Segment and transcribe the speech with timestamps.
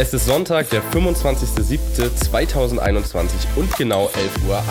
[0.00, 4.62] Es ist Sonntag, der 25.07.2021 und genau 11.18 Uhr.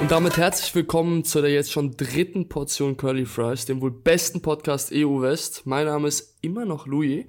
[0.00, 4.40] Und damit herzlich willkommen zu der jetzt schon dritten Portion Curly Fries, dem wohl besten
[4.40, 5.66] Podcast EU West.
[5.66, 7.26] Mein Name ist immer noch Louis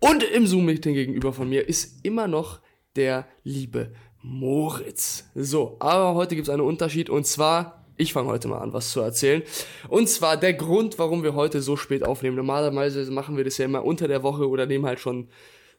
[0.00, 2.58] und im Zoom-Meeting gegenüber von mir ist immer noch
[2.96, 5.30] der liebe Moritz.
[5.36, 8.90] So, aber heute gibt es einen Unterschied und zwar ich fange heute mal an, was
[8.90, 9.44] zu erzählen.
[9.88, 12.34] Und zwar der Grund, warum wir heute so spät aufnehmen.
[12.34, 15.28] Normalerweise machen wir das ja immer unter der Woche oder nehmen halt schon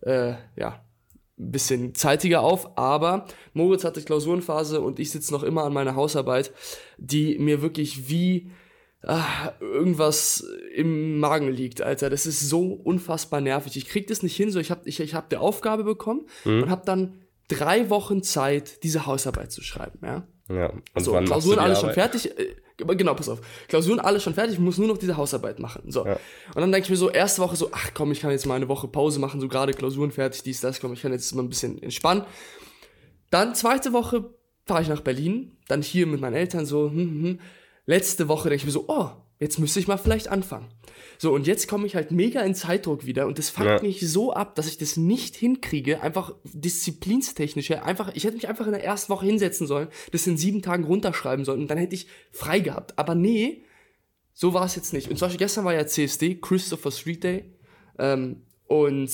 [0.02, 0.84] äh, ja,
[1.40, 5.96] ein bisschen zeitiger auf, aber Moritz hatte Klausurenphase und ich sitze noch immer an meiner
[5.96, 6.52] Hausarbeit,
[6.98, 8.52] die mir wirklich wie
[9.04, 10.46] ah, irgendwas
[10.76, 12.10] im Magen liegt, Alter.
[12.10, 13.76] Das ist so unfassbar nervig.
[13.78, 16.64] Ich krieg das nicht hin, so ich habe ich, ich hab die Aufgabe bekommen mhm.
[16.64, 20.28] und habe dann drei Wochen Zeit, diese Hausarbeit zu schreiben, ja.
[20.50, 22.30] Ja, und so, Klausuren alles schon fertig.
[22.86, 23.42] Genau, pass auf.
[23.68, 25.92] Klausuren alles schon fertig, ich muss nur noch diese Hausarbeit machen.
[25.92, 26.06] So.
[26.06, 26.20] Ja.
[26.54, 28.56] Und dann denke ich mir so, erste Woche so, ach komm, ich kann jetzt mal
[28.56, 31.44] eine Woche Pause machen, so gerade Klausuren fertig, dies, das, komm, ich kann jetzt mal
[31.44, 32.24] ein bisschen entspannen.
[33.30, 34.34] Dann zweite Woche
[34.66, 37.24] fahre ich nach Berlin, dann hier mit meinen Eltern so, hm, hm.
[37.24, 37.40] hm.
[37.86, 39.10] Letzte Woche denke ich mir so, oh,
[39.42, 40.70] jetzt müsste ich mal vielleicht anfangen.
[41.18, 43.82] So, und jetzt komme ich halt mega in Zeitdruck wieder und das fuckt ja.
[43.82, 48.48] mich so ab, dass ich das nicht hinkriege, einfach disziplinstechnisch her, einfach, ich hätte mich
[48.48, 51.78] einfach in der ersten Woche hinsetzen sollen, das in sieben Tagen runterschreiben sollen und dann
[51.78, 52.98] hätte ich frei gehabt.
[52.98, 53.64] Aber nee,
[54.34, 55.10] so war es jetzt nicht.
[55.10, 57.46] Und zum Beispiel gestern war ja CSD, Christopher Street Day,
[58.00, 59.12] ähm, und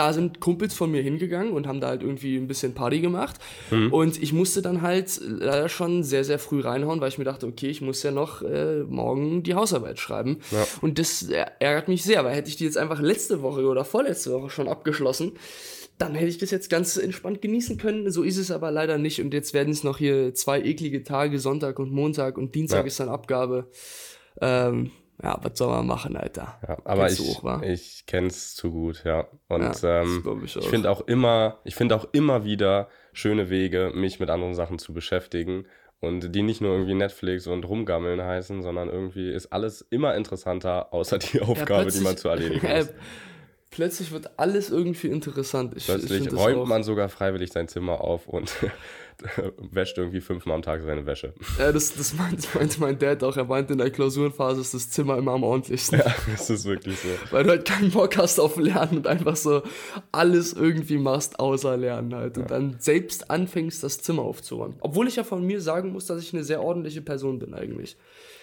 [0.00, 3.36] da sind Kumpels von mir hingegangen und haben da halt irgendwie ein bisschen Party gemacht.
[3.70, 3.92] Mhm.
[3.92, 7.46] Und ich musste dann halt leider schon sehr, sehr früh reinhauen, weil ich mir dachte,
[7.46, 10.38] okay, ich muss ja noch äh, morgen die Hausarbeit schreiben.
[10.52, 10.66] Ja.
[10.80, 14.32] Und das ärgert mich sehr, weil hätte ich die jetzt einfach letzte Woche oder vorletzte
[14.32, 15.32] Woche schon abgeschlossen,
[15.98, 18.10] dann hätte ich das jetzt ganz entspannt genießen können.
[18.10, 19.20] So ist es aber leider nicht.
[19.20, 22.86] Und jetzt werden es noch hier zwei eklige Tage, Sonntag und Montag und Dienstag ja.
[22.86, 23.68] ist dann Abgabe.
[24.40, 24.92] Ähm,
[25.22, 26.58] ja, was soll man machen, Alter?
[26.66, 29.26] Ja, aber Kennst ich, hoch, ich kenn's zu gut, ja.
[29.48, 33.92] Und ja, ähm, ich, ich finde auch immer, ich finde auch immer wieder schöne Wege,
[33.94, 35.66] mich mit anderen Sachen zu beschäftigen.
[36.02, 40.94] Und die nicht nur irgendwie Netflix und rumgammeln heißen, sondern irgendwie ist alles immer interessanter,
[40.94, 42.94] außer die Aufgabe, ja, die man zu erledigen hat.
[43.70, 45.74] Plötzlich wird alles irgendwie interessant.
[45.76, 48.52] Ich, plötzlich ich räumt man sogar freiwillig sein Zimmer auf und
[49.58, 51.34] wäscht irgendwie fünfmal am Tag seine Wäsche.
[51.58, 53.36] Ja, das, das meinte meint mein Dad auch.
[53.36, 55.98] Er meinte, in der Klausurenphase ist das Zimmer immer am ordentlichsten.
[55.98, 57.08] Ja, das ist wirklich so.
[57.30, 59.62] Weil du halt keinen Bock hast auf Lernen und einfach so
[60.12, 62.38] alles irgendwie machst, außer Lernen halt.
[62.38, 62.48] Und ja.
[62.48, 64.76] dann selbst anfängst, das Zimmer aufzuräumen.
[64.80, 67.96] Obwohl ich ja von mir sagen muss, dass ich eine sehr ordentliche Person bin eigentlich.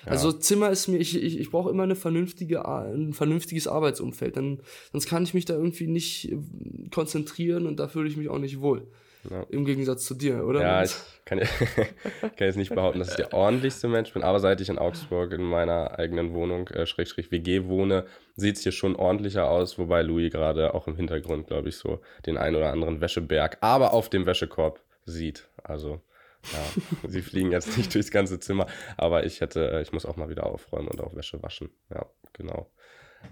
[0.07, 0.11] Ja.
[0.11, 4.37] Also Zimmer ist mir, ich, ich, ich brauche immer eine vernünftige, ein vernünftiges Arbeitsumfeld.
[4.37, 4.61] Dann,
[4.93, 6.37] sonst kann ich mich da irgendwie nicht äh,
[6.91, 8.87] konzentrieren und da fühle ich mich auch nicht wohl.
[9.29, 9.45] Ja.
[9.49, 10.61] Im Gegensatz zu dir, oder?
[10.61, 10.95] Ja, ich
[11.25, 11.39] kann,
[12.21, 15.33] kann, jetzt nicht behaupten, dass ich der ordentlichste Mensch bin, aber seit ich in Augsburg
[15.33, 18.05] in meiner eigenen Wohnung, äh, Schrägstrich WG wohne,
[18.37, 21.99] sieht es hier schon ordentlicher aus, wobei Louis gerade auch im Hintergrund, glaube ich, so
[22.25, 25.49] den ein oder anderen Wäscheberg, aber auf dem Wäschekorb sieht.
[25.61, 25.99] Also,
[26.53, 30.17] ja, sie fliegen jetzt nicht durchs ganze Zimmer, aber ich hätte, äh, ich muss auch
[30.17, 31.69] mal wieder aufräumen und auch Wäsche waschen.
[31.89, 32.71] Ja, genau.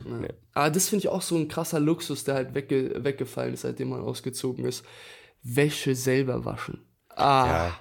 [0.05, 0.17] Ja.
[0.17, 0.33] Nee.
[0.53, 3.89] Aber das finde ich auch so ein krasser Luxus, der halt wegge weggefallen ist, seitdem
[3.89, 4.85] man ausgezogen ist.
[5.43, 6.85] Wäsche selber waschen.
[7.09, 7.45] Ah.
[7.47, 7.79] Ja.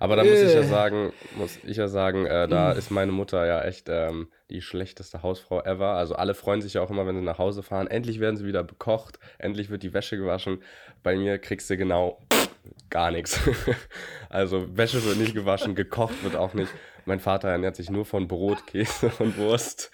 [0.00, 0.64] Aber da muss ich ja äh.
[0.64, 5.22] sagen, muss ich ja sagen, äh, da ist meine Mutter ja echt ähm, die schlechteste
[5.22, 5.90] Hausfrau ever.
[5.90, 7.86] Also alle freuen sich ja auch immer, wenn sie nach Hause fahren.
[7.86, 10.62] Endlich werden sie wieder bekocht, endlich wird die Wäsche gewaschen.
[11.02, 12.18] Bei mir kriegst du genau
[12.90, 13.40] gar nichts.
[14.28, 16.70] also Wäsche wird nicht gewaschen, gekocht wird auch nicht.
[17.06, 19.90] Mein Vater ernährt sich nur von Brot, Käse und Wurst.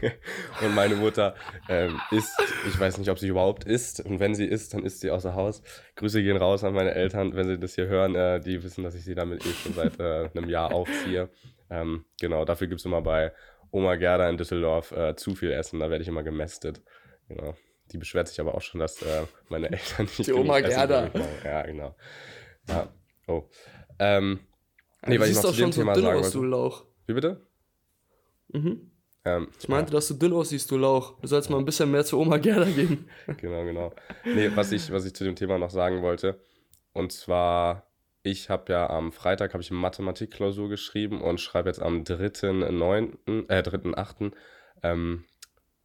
[0.62, 1.34] und meine Mutter
[1.68, 2.34] ähm, isst,
[2.68, 4.00] ich weiß nicht, ob sie überhaupt isst.
[4.04, 5.62] Und wenn sie isst, dann isst sie außer Haus.
[5.96, 8.14] Grüße gehen raus an meine Eltern, wenn sie das hier hören.
[8.14, 11.30] Äh, die wissen, dass ich sie damit eh schon seit äh, einem Jahr aufziehe.
[11.70, 13.32] Ähm, genau, dafür gibt es immer bei
[13.70, 15.80] Oma Gerda in Düsseldorf äh, zu viel Essen.
[15.80, 16.82] Da werde ich immer gemästet.
[17.28, 17.54] Genau.
[17.92, 20.26] Die beschwert sich aber auch schon, dass äh, meine Eltern nicht.
[20.26, 21.10] Die Oma Gerda.
[21.44, 21.94] Ja, genau.
[22.68, 22.92] Ja.
[23.26, 23.44] Oh.
[23.98, 24.40] Ähm,
[25.06, 26.84] Nee, weil ich noch zu dem Thema so dünn sagen aus, du Lauch.
[27.06, 27.44] Wie bitte?
[28.48, 28.92] Mhm.
[29.24, 29.96] Ähm, ich meinte, ja.
[29.96, 31.18] dass du dünn aussiehst, du Lauch.
[31.20, 33.08] Du sollst mal ein bisschen mehr zu Oma Gerda gehen.
[33.38, 33.92] genau, genau.
[34.24, 36.40] Nee, was ich, was ich zu dem Thema noch sagen wollte,
[36.92, 37.90] und zwar,
[38.22, 43.48] ich habe ja am Freitag habe ich eine Mathematikklausur geschrieben und schreibe jetzt am 3.9.,
[43.48, 44.32] äh, 3.8.
[44.84, 45.24] Ähm,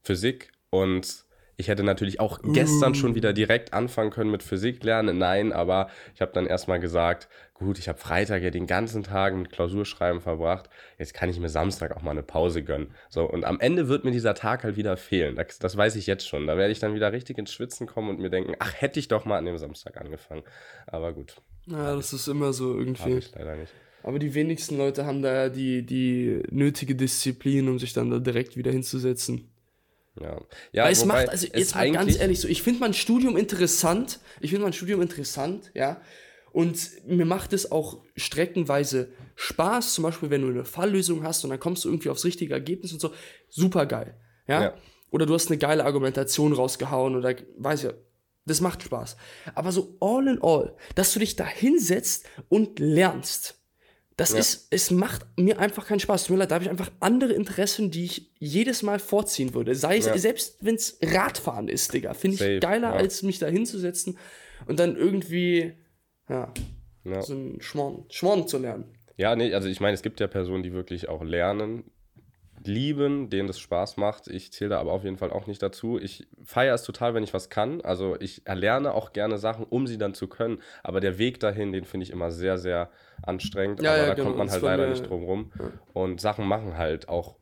[0.03, 1.25] Physik und
[1.59, 5.17] ich hätte natürlich auch gestern schon wieder direkt anfangen können mit Physik lernen.
[5.17, 9.35] Nein, aber ich habe dann erstmal gesagt, gut, ich habe Freitag ja den ganzen Tag
[9.35, 10.69] mit Klausurschreiben verbracht.
[10.99, 12.91] Jetzt kann ich mir Samstag auch mal eine Pause gönnen.
[13.09, 15.35] So, und am Ende wird mir dieser Tag halt wieder fehlen.
[15.35, 16.45] Das, das weiß ich jetzt schon.
[16.45, 19.07] Da werde ich dann wieder richtig ins Schwitzen kommen und mir denken, ach, hätte ich
[19.07, 20.43] doch mal an dem Samstag angefangen.
[20.85, 21.37] Aber gut.
[21.65, 23.01] Ja, das ist immer so irgendwie.
[23.01, 23.73] Hab ich leider nicht.
[24.03, 28.19] Aber die wenigsten Leute haben da ja die, die nötige Disziplin, um sich dann da
[28.19, 29.49] direkt wieder hinzusetzen.
[30.21, 30.41] Ja.
[30.71, 34.19] ja Weil es macht, also jetzt mal ganz ehrlich so, ich finde mein Studium interessant,
[34.39, 36.01] ich finde mein Studium interessant, ja,
[36.51, 41.51] und mir macht es auch streckenweise Spaß, zum Beispiel, wenn du eine Falllösung hast und
[41.51, 43.13] dann kommst du irgendwie aufs richtige Ergebnis und so,
[43.49, 44.15] super geil,
[44.47, 44.63] ja.
[44.63, 44.73] ja.
[45.09, 47.93] Oder du hast eine geile Argumentation rausgehauen oder weiß ja,
[48.45, 49.17] das macht Spaß.
[49.55, 53.59] Aber so all in all, dass du dich da hinsetzt und lernst,
[54.17, 54.39] das ja.
[54.39, 56.25] ist, es macht mir einfach keinen Spaß.
[56.25, 59.75] Tut mir leid, da habe ich einfach andere Interessen, die ich jedes Mal vorziehen würde.
[59.75, 60.17] Sei es, ja.
[60.17, 62.95] selbst wenn es Radfahren ist, Digga, finde ich geiler, ja.
[62.95, 64.17] als mich da hinzusetzen
[64.65, 65.73] und dann irgendwie,
[66.27, 66.51] ja,
[67.21, 68.85] so ein Schmorn, Schmorn zu lernen.
[69.17, 71.83] Ja, nee, also ich meine, es gibt ja Personen, die wirklich auch lernen,
[72.63, 74.27] lieben, denen das Spaß macht.
[74.27, 75.99] Ich zähle da aber auf jeden Fall auch nicht dazu.
[75.99, 77.81] Ich feiere es total, wenn ich was kann.
[77.81, 80.59] Also ich erlerne auch gerne Sachen, um sie dann zu können.
[80.83, 82.89] Aber der Weg dahin, den finde ich immer sehr, sehr
[83.21, 83.81] anstrengend.
[83.81, 84.27] Ja, aber ja, da genau.
[84.27, 85.51] kommt man halt leider eine, nicht drum rum.
[85.59, 85.71] Ja.
[85.93, 87.35] Und Sachen machen halt auch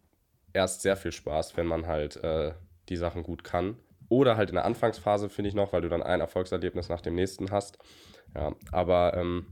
[0.53, 2.53] erst sehr viel Spaß, wenn man halt äh,
[2.89, 3.77] die Sachen gut kann.
[4.09, 7.15] Oder halt in der Anfangsphase, finde ich noch, weil du dann ein Erfolgserlebnis nach dem
[7.15, 7.79] nächsten hast.
[8.35, 9.47] Ja, aber ähm,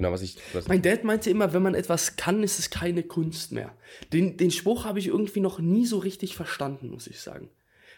[0.00, 0.38] Genau, was ich.
[0.54, 3.76] Was mein Dad meinte immer, wenn man etwas kann, ist es keine Kunst mehr.
[4.14, 7.50] Den, den Spruch habe ich irgendwie noch nie so richtig verstanden, muss ich sagen.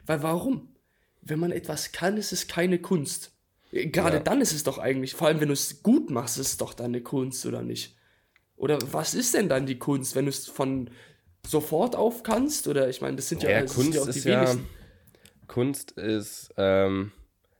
[0.04, 0.74] Weil warum?
[1.20, 3.30] Wenn man etwas kann, ist es keine Kunst.
[3.70, 4.22] Gerade ja.
[4.24, 6.74] dann ist es doch eigentlich, vor allem wenn du es gut machst, ist es doch
[6.74, 7.96] dann eine Kunst, oder nicht?
[8.56, 10.90] Oder was ist denn dann die Kunst, wenn du es von
[11.46, 12.66] sofort auf kannst?
[12.66, 14.58] Oder ich meine, das sind ja, ja, das Kunst sind ja auch die wenigsten.
[14.58, 16.52] Ja, Kunst ist.
[16.56, 17.12] Ähm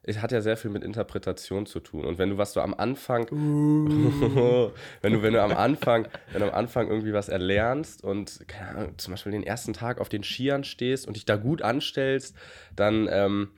[0.04, 2.04] es hat ja sehr viel mit Interpretation zu tun.
[2.04, 4.70] Und wenn du was du am Anfang, uh.
[5.00, 8.69] wenn du, wenn du am Anfang, wenn du am Anfang irgendwie was erlernst und keine
[8.70, 12.37] Ahnung, zum Beispiel den ersten Tag auf den Skiern stehst und dich da gut anstellst,
[12.75, 13.50] dann, ähm,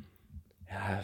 [0.68, 1.02] ja,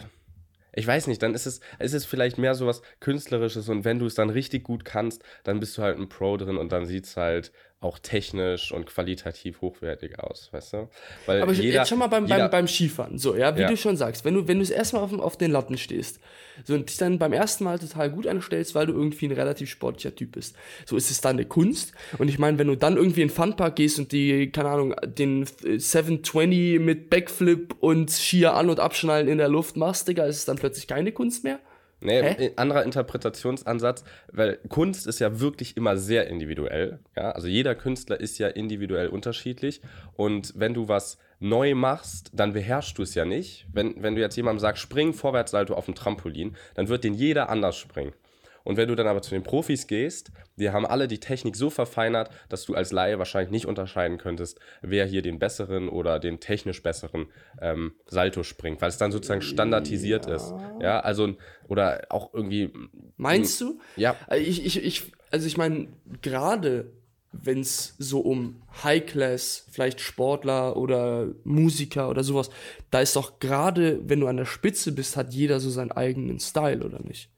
[0.73, 3.99] ich weiß nicht, dann ist es, ist es vielleicht mehr so was Künstlerisches und wenn
[3.99, 6.85] du es dann richtig gut kannst, dann bist du halt ein Pro drin und dann
[6.85, 7.51] sieht es halt
[7.81, 10.89] auch technisch und qualitativ hochwertig aus, weißt du?
[11.25, 13.67] Weil Aber jeder, jetzt schon mal beim, jeder, beim, beim Skifahren, so, ja, wie ja.
[13.67, 16.19] du schon sagst, wenn du, wenn du das erstmal auf, auf den Latten stehst
[16.63, 19.67] so, und dich dann beim ersten Mal total gut anstellst, weil du irgendwie ein relativ
[19.71, 20.55] sportlicher Typ bist,
[20.85, 21.93] so ist es dann eine Kunst.
[22.19, 24.95] Und ich meine, wenn du dann irgendwie in den Funpark gehst und die, keine Ahnung,
[25.03, 30.37] den 720 mit Backflip und Skier an- und abschnallen in der Luft machst, Digga, ist
[30.37, 31.59] es dann plötzlich keine Kunst mehr?
[32.01, 32.51] Nee, Hä?
[32.55, 36.99] anderer Interpretationsansatz, weil Kunst ist ja wirklich immer sehr individuell.
[37.15, 37.31] Ja?
[37.31, 39.81] Also jeder Künstler ist ja individuell unterschiedlich.
[40.15, 43.67] Und wenn du was neu machst, dann beherrschst du es ja nicht.
[43.71, 47.49] Wenn, wenn du jetzt jemandem sagst, spring Vorwärtssalto auf dem Trampolin, dann wird den jeder
[47.49, 48.13] anders springen.
[48.63, 51.69] Und wenn du dann aber zu den Profis gehst, die haben alle die Technik so
[51.69, 56.39] verfeinert, dass du als Laie wahrscheinlich nicht unterscheiden könntest, wer hier den besseren oder den
[56.39, 57.27] technisch besseren
[57.61, 60.35] ähm, Salto springt, weil es dann sozusagen standardisiert ja.
[60.35, 60.53] ist.
[60.79, 61.35] Ja, also,
[61.67, 62.71] oder auch irgendwie.
[63.17, 63.79] Meinst du?
[63.95, 64.15] Ja.
[64.27, 65.87] Also ich, ich, ich, also ich meine,
[66.21, 66.91] gerade
[67.31, 72.49] wenn es so um High-Class, vielleicht Sportler oder Musiker oder sowas,
[72.89, 76.39] da ist doch gerade, wenn du an der Spitze bist, hat jeder so seinen eigenen
[76.39, 77.30] Style, oder nicht?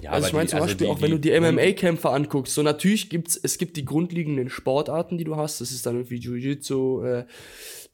[0.00, 2.62] Ja, also ich meine zum also Beispiel die, auch, wenn du die MMA-Kämpfer anguckst, so
[2.62, 7.02] natürlich gibt's, es gibt die grundlegenden Sportarten, die du hast, das ist dann irgendwie Jiu-Jitsu,
[7.02, 7.24] äh,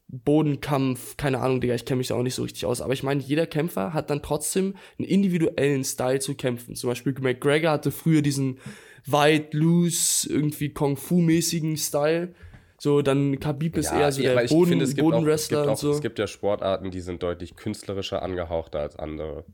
[0.08, 3.02] Bodenkampf, keine Ahnung, Digga, ich kenne mich da auch nicht so richtig aus, aber ich
[3.02, 6.76] meine, jeder Kämpfer hat dann trotzdem einen individuellen Style zu kämpfen.
[6.76, 8.58] Zum Beispiel McGregor hatte früher diesen
[9.06, 12.34] wide, loose, irgendwie Kung-Fu-mäßigen Style.
[12.78, 15.92] So, dann Khabib ist ja, eher so ja, der Boden, finde, Bodenwrestler und so.
[15.92, 19.44] Es gibt ja Sportarten, die sind deutlich künstlerischer angehauchter als andere.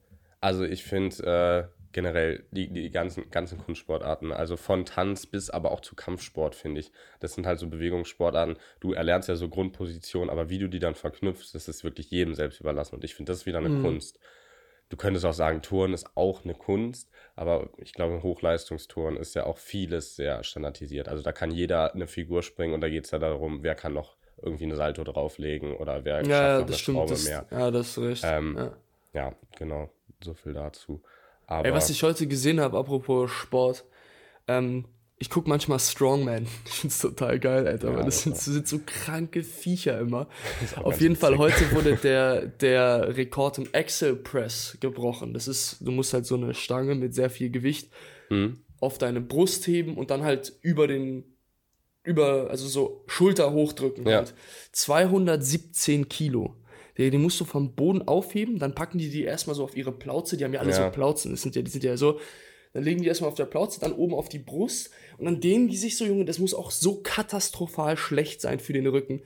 [0.40, 5.72] Also ich finde, äh, generell die, die ganzen, ganzen Kunstsportarten, also von Tanz bis aber
[5.72, 6.92] auch zu Kampfsport, finde ich.
[7.18, 8.56] Das sind halt so Bewegungssportarten.
[8.78, 12.34] Du erlernst ja so Grundpositionen, aber wie du die dann verknüpfst, das ist wirklich jedem
[12.34, 12.94] selbst überlassen.
[12.94, 13.82] Und ich finde, das ist wieder eine mhm.
[13.82, 14.18] Kunst.
[14.88, 19.46] Du könntest auch sagen, Touren ist auch eine Kunst, aber ich glaube, Hochleistungstouren ist ja
[19.46, 21.08] auch vieles sehr standardisiert.
[21.08, 23.92] Also da kann jeder eine Figur springen und da geht es ja darum, wer kann
[23.92, 27.46] noch irgendwie eine Salto drauflegen oder wer ja, schafft noch das eine stimmt, das, mehr.
[27.50, 28.24] Ja, das ist recht.
[28.26, 28.76] Ähm, ja.
[29.12, 29.90] ja, genau.
[30.22, 31.02] So viel dazu.
[31.50, 33.84] Aber Ey, was ich heute gesehen habe, apropos Sport,
[34.46, 34.84] ähm,
[35.18, 36.46] ich gucke manchmal Strongman.
[36.64, 37.90] Ich finde es total geil, Alter.
[37.90, 40.28] Ja, weil das sind, sind, so kranke Viecher immer.
[40.76, 45.34] Auf jeden Fall, heute wurde der, der Rekord im Axel Press gebrochen.
[45.34, 47.90] Das ist, du musst halt so eine Stange mit sehr viel Gewicht
[48.30, 48.60] mhm.
[48.78, 51.24] auf deine Brust heben und dann halt über den,
[52.04, 54.06] über, also so Schulter hochdrücken.
[54.06, 54.18] Ja.
[54.18, 54.34] Halt.
[54.70, 56.54] 217 Kilo.
[57.00, 59.90] Die, die musst du vom Boden aufheben, dann packen die die erstmal so auf ihre
[59.90, 60.84] Plauze, die haben ja alle ja.
[60.84, 62.20] so Plauzen, das sind ja, die sind ja so,
[62.74, 65.68] dann legen die erstmal auf der Plauze, dann oben auf die Brust und dann dehnen
[65.68, 69.22] die sich so, Junge, das muss auch so katastrophal schlecht sein für den Rücken.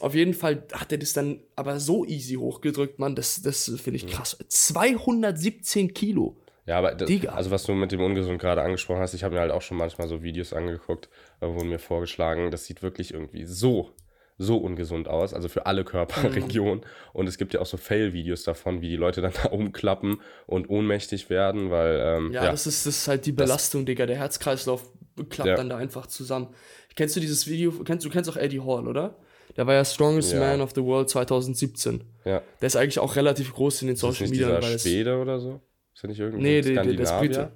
[0.00, 3.98] Auf jeden Fall hat er das dann aber so easy hochgedrückt, Mann, das, das finde
[3.98, 4.36] ich krass.
[4.48, 6.36] 217 Kilo.
[6.66, 9.40] Ja, aber das, also was du mit dem Ungesund gerade angesprochen hast, ich habe mir
[9.40, 11.08] halt auch schon manchmal so Videos angeguckt,
[11.40, 13.90] da wurden mir vorgeschlagen, das sieht wirklich irgendwie so
[14.38, 16.80] so ungesund aus, also für alle Körperregionen.
[16.80, 17.10] Mhm.
[17.12, 20.68] Und es gibt ja auch so Fail-Videos davon, wie die Leute dann da umklappen und
[20.68, 22.00] ohnmächtig werden, weil.
[22.02, 24.06] Ähm, ja, ja, Das, ist, das ist halt die Belastung, Digga.
[24.06, 24.90] Der Herzkreislauf
[25.28, 25.56] klappt ja.
[25.56, 26.48] dann da einfach zusammen.
[26.94, 27.72] Kennst du dieses Video?
[27.84, 29.16] Kennst, du kennst auch Eddie Hall, oder?
[29.56, 30.40] Der war ja Strongest ja.
[30.40, 32.04] Man of the World 2017.
[32.24, 32.42] Ja.
[32.60, 34.58] Der ist eigentlich auch relativ groß in den Social Media.
[34.58, 35.60] Ist das Schwede oder so?
[35.94, 36.92] Ist er nicht irgendwie nee, Skandinavier?
[36.92, 37.52] Nee, das Brite.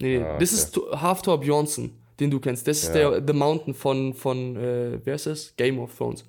[0.00, 0.36] Nee, ah, okay.
[0.40, 2.66] das ist Halftor Bjornsson den du kennst.
[2.66, 3.10] Das ist ja.
[3.10, 5.54] der The Mountain von, von äh, wer ist das?
[5.56, 6.24] Game of Thrones.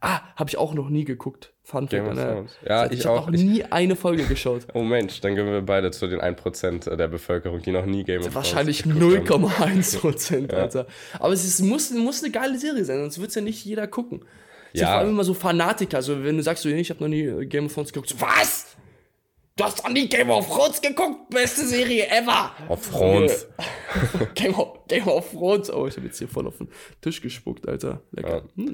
[0.00, 1.52] Ah, habe ich auch noch nie geguckt.
[1.62, 2.58] Fun Game of Thrones.
[2.68, 4.66] Ja, ich, ich habe noch nie eine Folge geschaut.
[4.74, 8.18] oh Mensch, dann gehören wir beide zu den 1% der Bevölkerung, die noch nie Game
[8.18, 10.58] of Thrones Wahrscheinlich 0,1%, ja.
[10.58, 10.86] Alter.
[11.20, 13.86] Aber es ist, muss, muss eine geile Serie sein, sonst wird es ja nicht jeder
[13.86, 14.24] gucken.
[14.72, 14.86] Es ja.
[14.86, 15.98] sind vor allem immer so Fanatiker.
[15.98, 18.76] Also, wenn du sagst, so, ich habe noch nie Game of Thrones geguckt, so, was?
[19.54, 22.52] Du hast doch nie Game of Thrones geguckt, beste Serie ever.
[22.68, 23.46] Auf Thrones.
[24.34, 25.70] Game, of, Game of Thrones.
[25.70, 26.68] Oh, ich habe jetzt hier voll auf den
[27.02, 28.00] Tisch gespuckt, Alter.
[28.12, 28.44] Lecker.
[28.56, 28.72] Ja.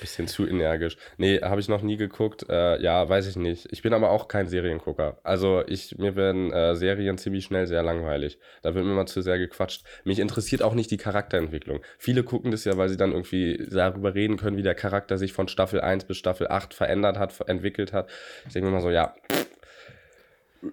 [0.00, 0.98] Bisschen zu energisch.
[1.16, 2.44] Nee, habe ich noch nie geguckt.
[2.50, 3.68] Äh, ja, weiß ich nicht.
[3.70, 5.18] Ich bin aber auch kein Seriengucker.
[5.22, 8.38] Also ich, mir werden äh, Serien ziemlich schnell sehr langweilig.
[8.60, 9.84] Da wird mir immer zu sehr gequatscht.
[10.04, 11.80] Mich interessiert auch nicht die Charakterentwicklung.
[11.96, 15.32] Viele gucken das ja, weil sie dann irgendwie darüber reden können, wie der Charakter sich
[15.32, 18.10] von Staffel 1 bis Staffel 8 verändert hat, entwickelt hat.
[18.46, 19.14] Ich denke mir immer so, ja,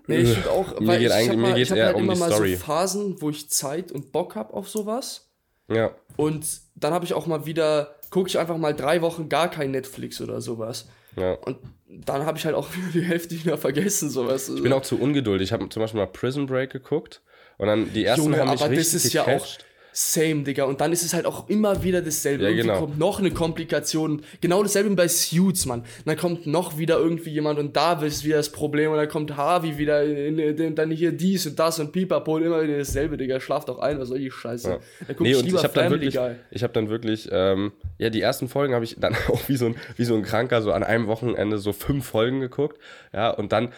[0.08, 2.32] Nee, ich finde auch, mir weil geht ich, mir geht eher halt um immer mal
[2.32, 2.56] Story.
[2.56, 5.30] so Phasen, wo ich Zeit und Bock habe auf sowas.
[5.68, 5.92] Ja.
[6.18, 9.72] Und dann habe ich auch mal wieder, gucke ich einfach mal drei Wochen gar kein
[9.72, 10.88] Netflix oder sowas.
[11.16, 11.34] Ja.
[11.34, 14.50] Und dann habe ich halt auch die Hälfte wieder vergessen, sowas.
[14.50, 15.50] Ich bin auch zu ungeduldig.
[15.50, 17.22] Ich habe zum Beispiel mal Prison Break geguckt
[17.58, 19.28] und dann die ersten Junge, haben mich aber richtig das ist gecatcht.
[19.28, 19.65] ja auch
[19.96, 20.66] same, Digga.
[20.66, 22.44] Und dann ist es halt auch immer wieder dasselbe.
[22.44, 22.80] Ja, irgendwie genau.
[22.82, 24.22] kommt noch eine Komplikation.
[24.42, 25.80] Genau dasselbe bei Suits, Mann.
[25.80, 28.92] Und dann kommt noch wieder irgendwie jemand und da ist wieder das Problem.
[28.92, 32.36] Und dann kommt Harvey wieder, in, in, dann hier dies und das und Pipapo.
[32.36, 33.40] Und immer wieder dasselbe, Digga.
[33.40, 34.70] Schlaft doch ein, was soll die Scheiße.
[34.70, 34.80] Ja.
[35.08, 36.20] Da guck nee, ich lieber ich hab dann wirklich,
[36.52, 39.68] Ich habe dann wirklich, ähm, ja, die ersten Folgen habe ich dann auch wie so,
[39.68, 42.80] ein, wie so ein Kranker so an einem Wochenende so fünf Folgen geguckt.
[43.14, 43.70] Ja, und dann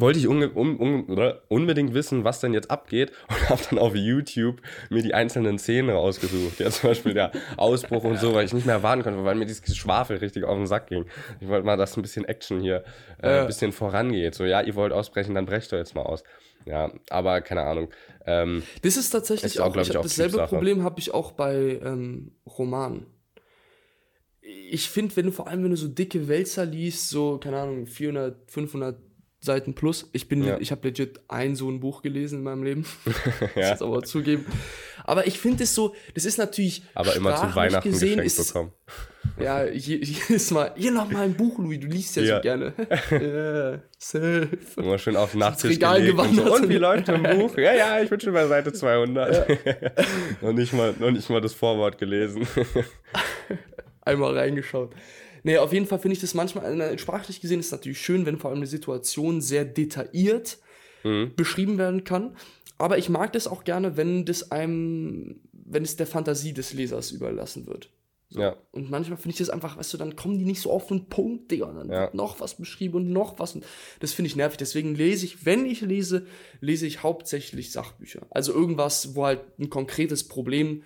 [0.00, 3.94] wollte ich un un un unbedingt wissen, was denn jetzt abgeht und habe dann auf
[3.94, 6.60] YouTube mir die einzelnen Szenen rausgesucht.
[6.60, 9.46] Ja, zum Beispiel der Ausbruch und so, weil ich nicht mehr warten konnte, weil mir
[9.46, 11.06] dieses Schwafel richtig auf den Sack ging.
[11.40, 12.84] Ich wollte mal, dass ein bisschen Action hier
[13.20, 14.34] äh, ein bisschen vorangeht.
[14.34, 16.22] So, ja, ihr wollt ausbrechen, dann brecht doch jetzt mal aus.
[16.64, 17.88] Ja, aber keine Ahnung.
[18.26, 21.32] Ähm, das ist tatsächlich ist auch, auch ich, ich auch dasselbe Problem habe ich auch
[21.32, 23.06] bei ähm, Romanen.
[24.42, 27.86] Ich finde, wenn du vor allem, wenn du so dicke Wälzer liest, so, keine Ahnung,
[27.86, 29.07] 400, 500
[29.40, 30.08] Seiten plus.
[30.12, 30.58] Ich bin, ja.
[30.58, 32.86] ich habe legit ein so ein Buch gelesen in meinem Leben.
[33.54, 33.70] ja.
[33.70, 34.44] Das aber zugeben.
[35.04, 36.82] Aber ich finde es so, das ist natürlich.
[36.94, 38.72] Aber immer zu Weihnachten gesehen, geschenkt ist, bekommen.
[39.38, 42.36] Ja, jedes Mal, hier noch mal ein Buch, Louis, du liest ja, ja.
[42.36, 42.72] so gerne.
[43.10, 44.58] ja, safe.
[44.76, 47.56] Immer schön auf den Nachttisch Regal gelegt und, so, und wie läuft dein Buch?
[47.56, 49.48] Ja, ja, ich bin schon bei Seite 200.
[49.48, 49.74] Ja.
[50.40, 52.46] noch, nicht mal, noch nicht mal das Vorwort gelesen.
[54.00, 54.92] Einmal reingeschaut.
[55.42, 58.26] Nee, auf jeden Fall finde ich das manchmal, äh, sprachlich gesehen ist es natürlich schön,
[58.26, 60.58] wenn vor allem eine Situation sehr detailliert
[61.04, 61.32] mhm.
[61.36, 62.36] beschrieben werden kann.
[62.78, 67.10] Aber ich mag das auch gerne, wenn das einem, wenn es der Fantasie des Lesers
[67.10, 67.90] überlassen wird.
[68.30, 68.40] So.
[68.40, 68.56] Ja.
[68.72, 71.06] Und manchmal finde ich das einfach, weißt du, dann kommen die nicht so auf den
[71.06, 71.66] Punkt, Digga.
[71.66, 72.02] Und dann ja.
[72.02, 73.54] wird noch was beschrieben und noch was.
[73.54, 73.64] Und
[74.00, 74.58] das finde ich nervig.
[74.58, 76.26] Deswegen lese ich, wenn ich lese,
[76.60, 78.26] lese ich hauptsächlich Sachbücher.
[78.30, 80.82] Also irgendwas, wo halt ein konkretes Problem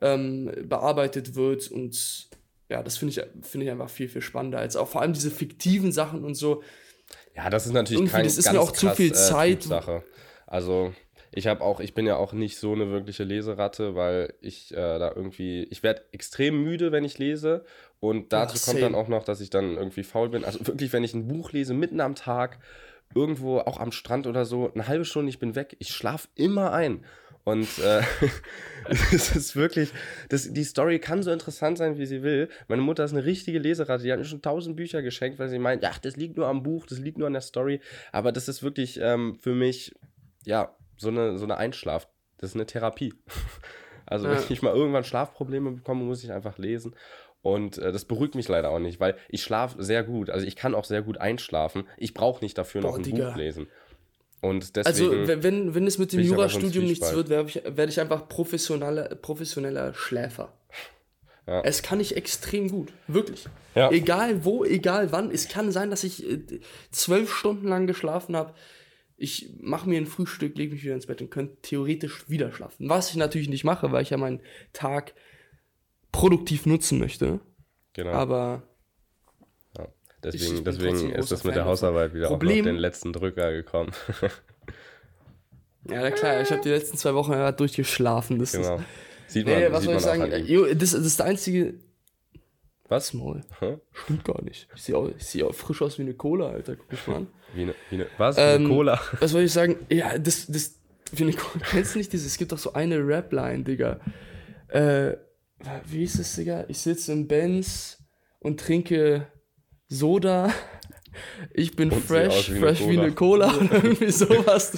[0.00, 2.28] ähm, bearbeitet wird und
[2.68, 5.30] ja, das finde ich, find ich einfach viel, viel spannender als auch vor allem diese
[5.30, 6.62] fiktiven Sachen und so.
[7.34, 9.62] Ja, das ist natürlich Irgendwie, kein das ist mir auch krass, zu viel äh, Zeit.
[9.62, 10.02] Sache.
[10.46, 10.92] Also
[11.32, 14.98] ich habe auch, ich bin ja auch nicht so eine wirkliche Leseratte, weil ich äh,
[14.98, 17.64] da irgendwie, ich werde extrem müde, wenn ich lese.
[18.00, 20.44] Und dazu ja, kommt dann auch noch, dass ich dann irgendwie faul bin.
[20.44, 22.58] Also wirklich, wenn ich ein Buch lese, mitten am Tag,
[23.14, 26.72] irgendwo auch am Strand oder so, eine halbe Stunde, ich bin weg, ich schlafe immer
[26.72, 27.04] ein.
[27.46, 28.02] Und äh,
[29.12, 29.92] es ist wirklich,
[30.28, 32.48] das, die Story kann so interessant sein, wie sie will.
[32.66, 35.60] Meine Mutter ist eine richtige Leseratte, die hat mir schon tausend Bücher geschenkt, weil sie
[35.60, 37.80] meint, ja, das liegt nur am Buch, das liegt nur an der Story.
[38.10, 39.94] Aber das ist wirklich ähm, für mich,
[40.44, 43.14] ja, so eine, so eine Einschlaf, das ist eine Therapie.
[44.08, 44.34] Also ja.
[44.36, 46.94] wenn ich mal irgendwann Schlafprobleme bekomme, muss ich einfach lesen.
[47.42, 50.30] Und äh, das beruhigt mich leider auch nicht, weil ich schlafe sehr gut.
[50.30, 51.88] Also ich kann auch sehr gut einschlafen.
[51.96, 53.30] Ich brauche nicht dafür Boah, noch ein Digga.
[53.30, 53.66] Buch lesen.
[54.40, 57.90] Und also, deswegen also, wenn, wenn es mit dem Jurastudium nichts wird, werde ich, werd
[57.90, 60.52] ich einfach professioneller, professioneller Schläfer.
[61.48, 61.60] Ja.
[61.60, 63.44] Es kann ich extrem gut, wirklich.
[63.76, 63.92] Ja.
[63.92, 65.30] Egal wo, egal wann.
[65.30, 66.40] Es kann sein, dass ich äh,
[66.90, 68.52] zwölf Stunden lang geschlafen habe.
[69.16, 72.88] Ich mache mir ein Frühstück, lege mich wieder ins Bett und könnte theoretisch wieder schlafen.
[72.88, 74.40] Was ich natürlich nicht mache, weil ich ja meinen
[74.72, 75.14] Tag
[76.10, 77.38] produktiv nutzen möchte.
[77.92, 78.10] Genau.
[78.10, 78.64] Aber
[80.32, 83.92] Deswegen, deswegen ist das mit der Hausarbeit wieder Problem, auch auf den letzten Drücker gekommen.
[85.88, 88.38] ja, klar, ich habe die letzten zwei Wochen ja durchgeschlafen.
[88.38, 88.76] Das genau.
[88.76, 88.84] Ist,
[89.28, 90.78] Sieht man, nee, was sieht soll ich sagen?
[90.78, 91.74] Das, das ist der einzige.
[92.88, 93.12] Was?
[93.12, 93.42] Maul.
[93.92, 94.68] Stimmt gar nicht.
[94.74, 96.76] Ich sehe auch, ich seh auch frisch aus wie eine Cola, Alter.
[96.76, 97.26] Guck mich mal an.
[97.54, 98.36] Wie eine, wie eine was?
[98.38, 99.00] Ähm, eine Cola?
[99.18, 99.76] Was soll ich sagen?
[99.90, 100.78] Ja, das, das,
[101.12, 101.64] wie eine Cola.
[101.70, 102.28] Kennst du nicht dieses?
[102.28, 104.00] Es gibt doch so eine Rap-Line, Digga.
[104.68, 105.16] Äh,
[105.84, 106.64] wie ist es, Digga?
[106.68, 107.98] Ich sitze im Benz
[108.38, 109.26] und trinke
[109.88, 110.52] Soda.
[111.54, 114.72] Ich bin Und fresh, wie fresh wie eine Cola oder irgendwie sowas.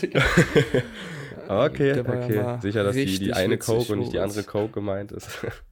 [1.49, 2.37] Okay, der ja okay.
[2.37, 5.29] mal Sicher, dass die, die eine Coke und nicht die andere Coke gemeint ist.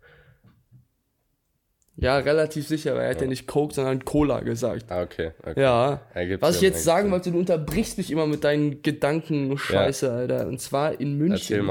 [1.98, 4.90] Ja, relativ sicher, weil er hat ja nicht Coke, sondern Cola gesagt.
[4.90, 5.32] ah, okay.
[5.42, 5.58] okay.
[5.58, 6.02] Ja.
[6.40, 10.46] Was ich jetzt sagen wollte, du unterbrichst mich immer mit deinen Gedanken Scheiße, Alter.
[10.46, 11.70] Und zwar in München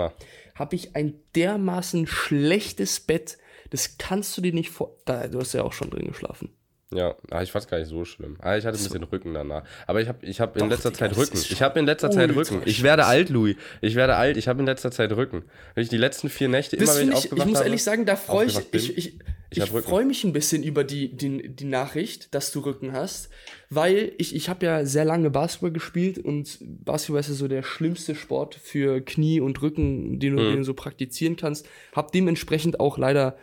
[0.56, 3.38] habe ich ein dermaßen schlechtes Bett.
[3.70, 4.98] Das kannst du dir nicht vor.
[5.06, 6.55] Da, du hast ja auch schon drin geschlafen.
[6.94, 8.38] Ja, ah, ich fand es gar nicht so schlimm.
[8.40, 9.64] Ah, ich hatte ein bisschen Rücken danach.
[9.88, 11.38] Aber ich habe ich hab in Doch, letzter Digga, Zeit Rücken.
[11.38, 12.62] Ich habe in letzter Zeit Rücken.
[12.66, 13.56] Ich werde alt, Louis.
[13.82, 14.38] Ich werde alt.
[14.38, 15.46] Ich habe in letzter Zeit Rücken.
[15.74, 17.84] Wenn ich die letzten vier Nächte immer, Das wenn ich ich, ich muss habe, ehrlich
[17.84, 21.50] sagen, da freue ich, ich, ich, ich ich, freue mich ein bisschen über die, die,
[21.56, 23.30] die Nachricht, dass du Rücken hast,
[23.70, 27.64] weil ich, ich habe ja sehr lange Basketball gespielt und Basketball ist ja so der
[27.64, 30.50] schlimmste Sport für Knie und Rücken, den du, Mhm.
[30.50, 31.68] den du so praktizieren kannst.
[31.96, 33.38] Hab dementsprechend auch leider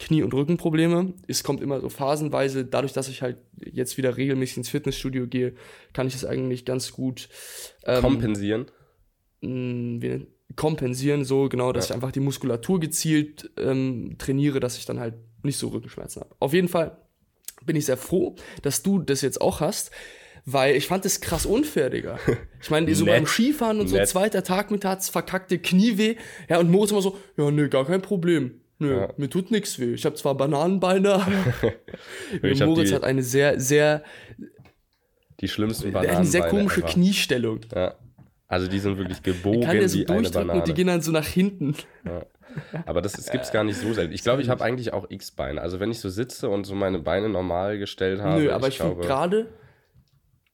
[0.00, 1.12] Knie- und Rückenprobleme.
[1.28, 2.64] Es kommt immer so phasenweise.
[2.64, 5.54] Dadurch, dass ich halt jetzt wieder regelmäßig ins Fitnessstudio gehe,
[5.92, 7.28] kann ich es eigentlich ganz gut
[7.84, 8.66] ähm, kompensieren.
[9.42, 10.26] mh, nennt-
[10.56, 15.14] kompensieren, so genau, dass ich einfach die Muskulatur gezielt ähm, trainiere, dass ich dann halt
[15.44, 16.34] nicht so Rückenschmerzen habe.
[16.40, 16.98] Auf jeden Fall
[17.64, 19.92] bin ich sehr froh, dass du das jetzt auch hast,
[20.44, 22.18] weil ich fand das krass unfair, Digga.
[22.62, 24.08] Ich meine, so beim Skifahren und so, Nett.
[24.08, 26.16] zweiter Tag mit hat's verkackte Knieweh.
[26.48, 28.59] Ja, und Moritz immer so, ja, nö, gar kein Problem.
[28.80, 29.12] Nö, Ja.
[29.16, 29.92] mir tut nichts weh.
[29.94, 31.26] Ich habe zwar Bananenbeine, aber
[32.42, 34.02] Ich Moritz die- hat eine sehr, sehr,
[35.40, 36.88] Die schlimmsten eine sehr Bananenbeine komische ever.
[36.88, 37.60] Kniestellung.
[37.74, 37.94] Ja.
[38.48, 40.58] Also die sind wirklich Ich gebogen kann ja so wie eine durchdrücken Banane.
[40.60, 41.76] und die gehen dann so nach hinten.
[42.84, 44.12] Aber das gibt es gar nicht so selten.
[44.12, 45.60] Ich glaube, ich habe eigentlich auch X-Beine.
[45.60, 48.78] Also wenn ich so sitze und so meine Beine normal gestellt habe, Nö, aber ich,
[48.78, 49.46] finde glaube, gerade,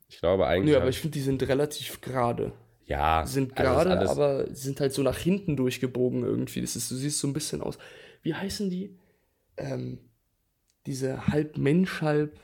[0.09, 0.75] ich glaube eigentlich.
[0.75, 2.53] nö, aber ich finde, die sind relativ gerade.
[2.85, 6.23] ja, Die sind also das gerade, alles- aber sie sind halt so nach hinten durchgebogen
[6.23, 6.61] irgendwie.
[6.61, 7.79] Das ist, du siehst so ein bisschen aus.
[8.27, 8.99] Wie heißen die?
[9.57, 10.01] Ähm,
[10.85, 12.41] diese halb Mensch, halb,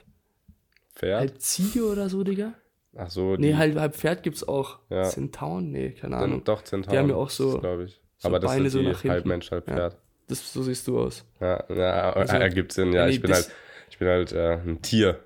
[0.95, 1.18] Pferd.
[1.18, 2.55] halb Ziege oder so, Digga?
[2.97, 4.79] Ach so, Nee, halb, halb Pferd gibt's auch.
[4.90, 5.03] Ja.
[5.03, 5.73] Zentauren?
[5.73, 6.45] Nee, keine Dann Ahnung.
[6.45, 6.92] doch Zentauren.
[6.92, 8.01] Die haben ja auch so- glaube ich.
[8.18, 9.11] so aber das Beine sind so die nach hinten.
[9.12, 9.75] halb Mensch, halb Ja.
[9.75, 9.97] Pferd.
[10.29, 11.25] Das, so siehst du aus.
[11.40, 12.92] Ja, ja, Also, ergibt Sinn.
[12.92, 13.57] Ja, nee, ich bin das- halt,
[13.90, 15.18] ich bin halt äh, ein Tier,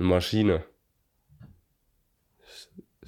[0.00, 0.64] eine Maschine.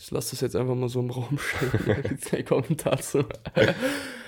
[0.02, 2.18] Ich lasse das jetzt einfach mal so im Raum stehen.
[2.20, 3.18] Keinen Kommentar zu.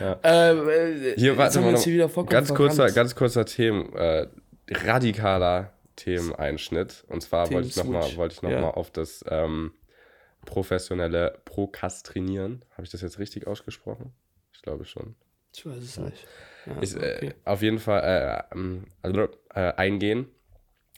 [0.01, 0.21] Ja.
[0.23, 4.27] Ähm, äh, Hier, warte mal, uns noch, hier ganz kurzer, ganz kurzer Themen, äh,
[4.71, 7.05] radikaler Themeneinschnitt.
[7.09, 8.71] Und zwar wollte ich nochmal wollte ich noch mal Ja.
[8.71, 9.73] auf das ähm,
[10.47, 12.65] professionelle Prokastrinieren.
[12.73, 14.13] Habe ich das jetzt richtig ausgesprochen?
[14.53, 15.15] Ich glaube schon.
[15.55, 16.27] Ich weiß es nicht.
[16.67, 17.27] Ja, ist, okay.
[17.29, 18.03] äh, auf jeden Fall
[18.53, 20.29] äh, ähm, also, äh, eingehen.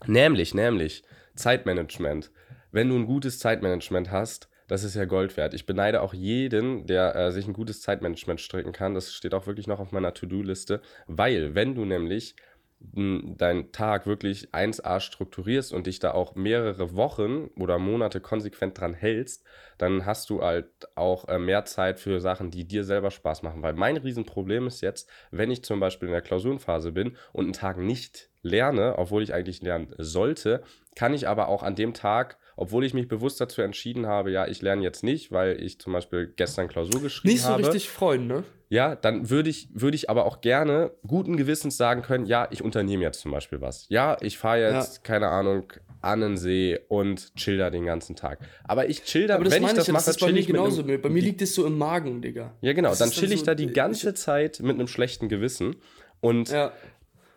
[0.06, 1.02] Nämlich, nämlich
[1.34, 2.30] Zeitmanagement.
[2.72, 5.54] Wenn du ein gutes Zeitmanagement hast, das ist ja Gold wert.
[5.54, 8.94] Ich beneide auch jeden, der äh, sich ein gutes Zeitmanagement stricken kann.
[8.94, 12.36] Das steht auch wirklich noch auf meiner To-Do-Liste, weil wenn du nämlich
[12.78, 18.92] deinen Tag wirklich 1A strukturierst und dich da auch mehrere Wochen oder Monate konsequent dran
[18.92, 19.44] hältst,
[19.78, 23.62] dann hast du halt auch äh, mehr Zeit für Sachen, die dir selber Spaß machen.
[23.62, 27.52] Weil mein Riesenproblem ist jetzt, wenn ich zum Beispiel in der Klausurenphase bin und einen
[27.54, 30.62] Tag nicht lerne, obwohl ich eigentlich lernen sollte,
[30.94, 34.46] kann ich aber auch an dem Tag, obwohl ich mich bewusst dazu entschieden habe, ja,
[34.48, 37.62] ich lerne jetzt nicht, weil ich zum Beispiel gestern Klausur geschrieben Nicht so habe.
[37.62, 38.42] richtig freuen, ne?
[38.68, 42.62] Ja, dann würde ich, würde ich aber auch gerne guten Gewissens sagen können, ja, ich
[42.62, 43.86] unternehme jetzt zum Beispiel was.
[43.90, 48.40] Ja, ich fahre jetzt, keine Ahnung, an den See und chill da den ganzen Tag.
[48.64, 50.32] Aber ich chill da, Aber das wenn ich das ich, ja, mache, das ist bei
[50.32, 50.82] mir ich genauso.
[50.82, 52.54] einem, bei mir liegt es so im Magen, Digga.
[52.60, 55.76] Ja, genau, Das dann chill ich so- da die ganze Zeit mit einem schlechten Gewissen.
[56.20, 56.72] Und Ja.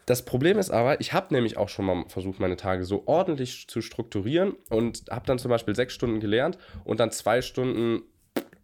[0.09, 3.67] Das Problem ist aber, ich habe nämlich auch schon mal versucht, meine Tage so ordentlich
[3.67, 8.01] zu strukturieren und habe dann zum Beispiel sechs Stunden gelernt und dann zwei Stunden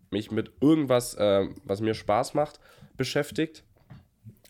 [0.10, 2.60] mich mit irgendwas, äh, was mir Spaß macht,
[2.97, 3.63] beschäftigt.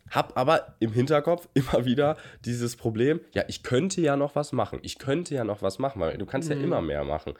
[0.09, 4.79] Hab aber im Hinterkopf immer wieder dieses Problem, ja, ich könnte ja noch was machen.
[4.81, 7.33] Ich könnte ja noch was machen, weil du kannst ja immer mehr machen.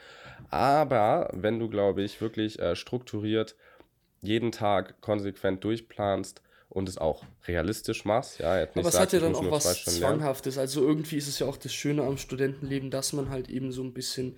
[0.50, 3.56] Aber wenn du, glaube ich, wirklich äh, strukturiert
[4.20, 9.36] jeden Tag konsequent durchplanst und es auch realistisch machst, ja, Aber es hat ja dann
[9.36, 9.86] auch was.
[9.86, 10.58] Zwanghaftes.
[10.58, 13.84] Also irgendwie ist es ja auch das Schöne am Studentenleben, dass man halt eben so
[13.84, 14.36] ein bisschen.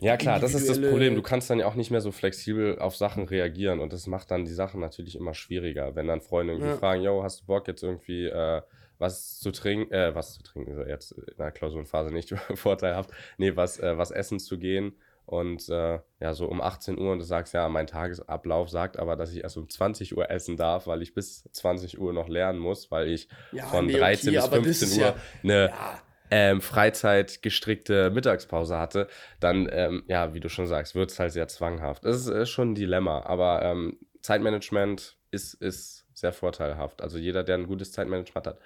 [0.00, 1.14] Ja, klar, das ist das Problem.
[1.16, 4.30] Du kannst dann ja auch nicht mehr so flexibel auf Sachen reagieren und das macht
[4.30, 6.76] dann die Sachen natürlich immer schwieriger, wenn dann Freunde irgendwie Ja.
[6.76, 8.62] fragen, yo, hast du Bock jetzt irgendwie äh,
[8.98, 13.10] was zu trinken, äh, was zu trinken, ist ja jetzt in der Klausurenphase nicht vorteilhaft,
[13.38, 14.96] nee, was, äh, was essen zu gehen
[15.28, 19.14] und äh, ja, so um 18 Uhr und du sagst, ja, mein Tagesablauf sagt aber,
[19.14, 22.58] dass ich erst um 20 Uhr essen darf, weil ich bis 20 Uhr noch lernen
[22.58, 25.14] muss, weil ich Ja, von nee, 13 okay, bis aber das 15 ist Uhr ja-
[25.42, 29.08] eine Ja, ähm, Freizeit gestrickte Mittagspause hatte,
[29.40, 32.04] dann, ähm, ja, wie du schon sagst, wird es halt sehr zwanghaft.
[32.04, 37.00] Das ist, ist schon ein Dilemma, aber ähm, Zeitmanagement ist, ist sehr vorteilhaft.
[37.02, 38.58] Also jeder, der ein gutes Zeitmanagement hat,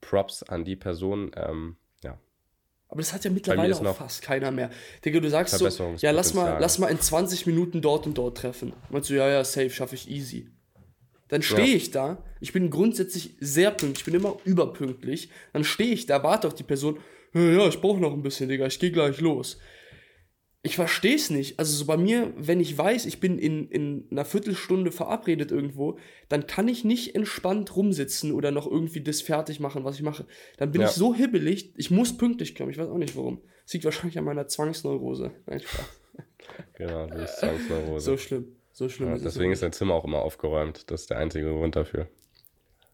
[0.00, 1.76] Props an die Person, ähm.
[2.90, 4.68] Aber das hat ja mittlerweile auch fast keiner mehr.
[5.04, 8.38] Digga, du sagst so, ja, lass mal, lass mal in 20 Minuten dort und dort
[8.38, 8.72] treffen.
[8.90, 10.48] Meinst du, ja, ja, safe, schaffe ich easy.
[11.28, 11.76] Dann stehe ja.
[11.76, 15.30] ich da, ich bin grundsätzlich sehr pünktlich, ich bin immer überpünktlich.
[15.52, 16.98] Dann stehe ich da, warte auf die Person,
[17.32, 19.58] ja, ja ich brauche noch ein bisschen, Digga, ich gehe gleich los.
[20.62, 21.58] Ich verstehe es nicht.
[21.58, 25.98] Also so bei mir, wenn ich weiß, ich bin in, in einer Viertelstunde verabredet irgendwo,
[26.28, 30.26] dann kann ich nicht entspannt rumsitzen oder noch irgendwie das fertig machen, was ich mache.
[30.58, 30.88] Dann bin ja.
[30.88, 32.70] ich so hibbelig, ich muss pünktlich kommen.
[32.70, 33.40] Ich weiß auch nicht warum.
[33.64, 35.30] Das liegt wahrscheinlich an meiner Zwangsneurose.
[35.46, 35.84] Nein, Spaß.
[36.74, 38.04] genau, du bist Zwangsneurose.
[38.04, 38.56] So schlimm.
[38.72, 40.90] So schlimm ja, ist Deswegen ist dein Zimmer auch immer aufgeräumt.
[40.90, 42.08] Das ist der einzige Grund dafür.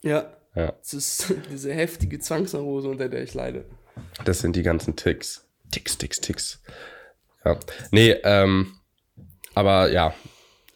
[0.03, 0.37] Ja.
[0.55, 0.73] Ja.
[0.73, 3.65] Das ist diese heftige Zwangsneurose, unter der ich leide.
[4.25, 5.49] Das sind die ganzen Ticks.
[5.73, 6.63] Ticks, Ticks, Ticks.
[7.47, 7.59] Ja.
[7.93, 8.73] Nee, ähm,
[9.55, 10.15] aber ja,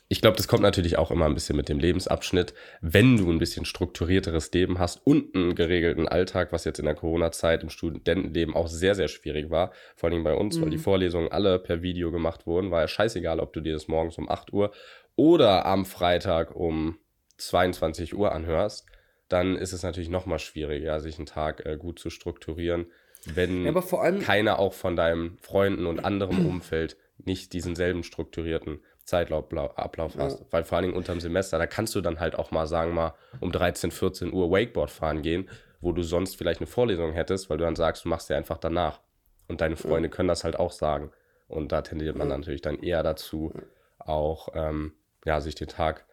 [0.09, 2.55] ich glaube, das kommt natürlich auch immer ein bisschen mit dem Lebensabschnitt.
[2.81, 6.95] Wenn du ein bisschen strukturierteres Leben hast und einen geregelten Alltag, was jetzt in der
[6.95, 10.63] Corona-Zeit im Studentenleben auch sehr, sehr schwierig war, vor allem bei uns, mhm.
[10.63, 10.83] weil die mhm.
[10.83, 14.29] Vorlesungen alle per Video gemacht wurden, war ja scheißegal, ob du dir das morgens um
[14.29, 14.73] 8 Uhr
[15.17, 16.99] oder am Freitag um
[17.39, 18.87] 22 Uhr anhörst,
[19.29, 22.87] dann ist es natürlich noch mal schwieriger, sich einen Tag äh, gut zu strukturieren
[23.27, 28.81] wenn ja, allem, keiner auch von deinen Freunden und anderem Umfeld nicht diesen selben strukturierten
[29.05, 30.41] Zeitablauf hast.
[30.41, 30.47] Ja.
[30.51, 33.15] Weil vor allen Dingen unterm Semester, da kannst du dann halt auch mal sagen, mal
[33.41, 35.49] um 13, 14 Uhr Wakeboard fahren gehen,
[35.81, 38.59] wo du sonst vielleicht eine Vorlesung hättest, weil du dann sagst, du machst ja einfach
[38.59, 39.01] danach.
[39.49, 40.15] Und deine Freunde ja.
[40.15, 41.11] können das halt auch sagen.
[41.49, 43.53] Und da tendiert man natürlich dann eher dazu,
[43.99, 44.93] auch ähm,
[45.25, 46.07] ja, sich den Tag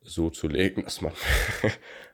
[0.00, 1.12] so zu legen, dass man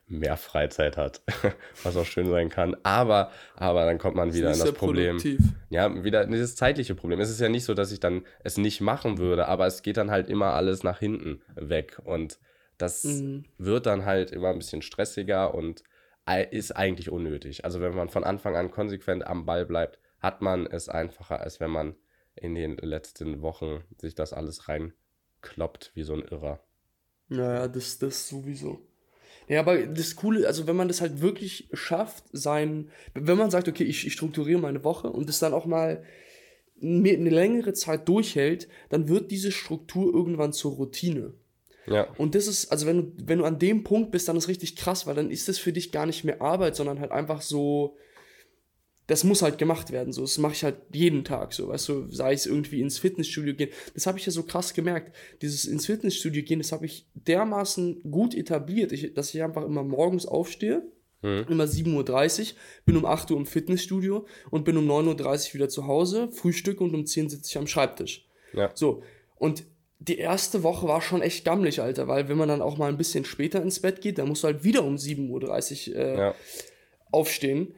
[0.09, 1.21] mehr Freizeit hat,
[1.83, 2.75] was auch schön sein kann.
[2.83, 5.17] Aber, aber dann kommt man wieder in das Problem.
[5.17, 5.39] Produktiv.
[5.69, 7.19] Ja, wieder dieses zeitliche Problem.
[7.19, 9.97] Es ist ja nicht so, dass ich dann es nicht machen würde, aber es geht
[9.97, 11.99] dann halt immer alles nach hinten weg.
[12.03, 12.39] Und
[12.77, 13.45] das mhm.
[13.57, 15.83] wird dann halt immer ein bisschen stressiger und
[16.51, 17.65] ist eigentlich unnötig.
[17.65, 21.59] Also wenn man von Anfang an konsequent am Ball bleibt, hat man es einfacher, als
[21.59, 21.95] wenn man
[22.35, 26.59] in den letzten Wochen sich das alles reinkloppt wie so ein Irrer.
[27.29, 28.88] Naja, das, das sowieso.
[29.49, 33.67] Ja, aber das Coole, also wenn man das halt wirklich schafft, sein, wenn man sagt,
[33.67, 36.03] okay, ich, ich strukturiere meine Woche und das dann auch mal
[36.81, 41.33] eine längere Zeit durchhält, dann wird diese Struktur irgendwann zur Routine.
[41.87, 42.07] Ja.
[42.17, 44.75] Und das ist, also wenn du, wenn du an dem Punkt bist, dann ist richtig
[44.75, 47.97] krass, weil dann ist das für dich gar nicht mehr Arbeit, sondern halt einfach so,
[49.09, 50.13] das muss halt gemacht werden.
[50.13, 51.53] So, das mache ich halt jeden Tag.
[51.53, 53.69] So, weißt du, sei es irgendwie ins Fitnessstudio gehen.
[53.95, 55.15] Das habe ich ja so krass gemerkt.
[55.41, 59.83] Dieses ins Fitnessstudio gehen, das habe ich dermaßen gut etabliert, ich, dass ich einfach immer
[59.83, 60.83] morgens aufstehe.
[61.21, 61.47] Mhm.
[61.49, 65.69] Immer 7.30 Uhr, bin um 8 Uhr im Fitnessstudio und bin um 9.30 Uhr wieder
[65.69, 68.27] zu Hause, frühstücke und um 10 Uhr sitze ich am Schreibtisch.
[68.53, 68.71] Ja.
[68.73, 69.03] So,
[69.35, 69.65] und
[69.97, 72.97] die erste Woche war schon echt gammelig, Alter, weil wenn man dann auch mal ein
[72.97, 76.35] bisschen später ins Bett geht, dann musst du halt wieder um 7.30 Uhr äh, ja.
[77.11, 77.73] aufstehen.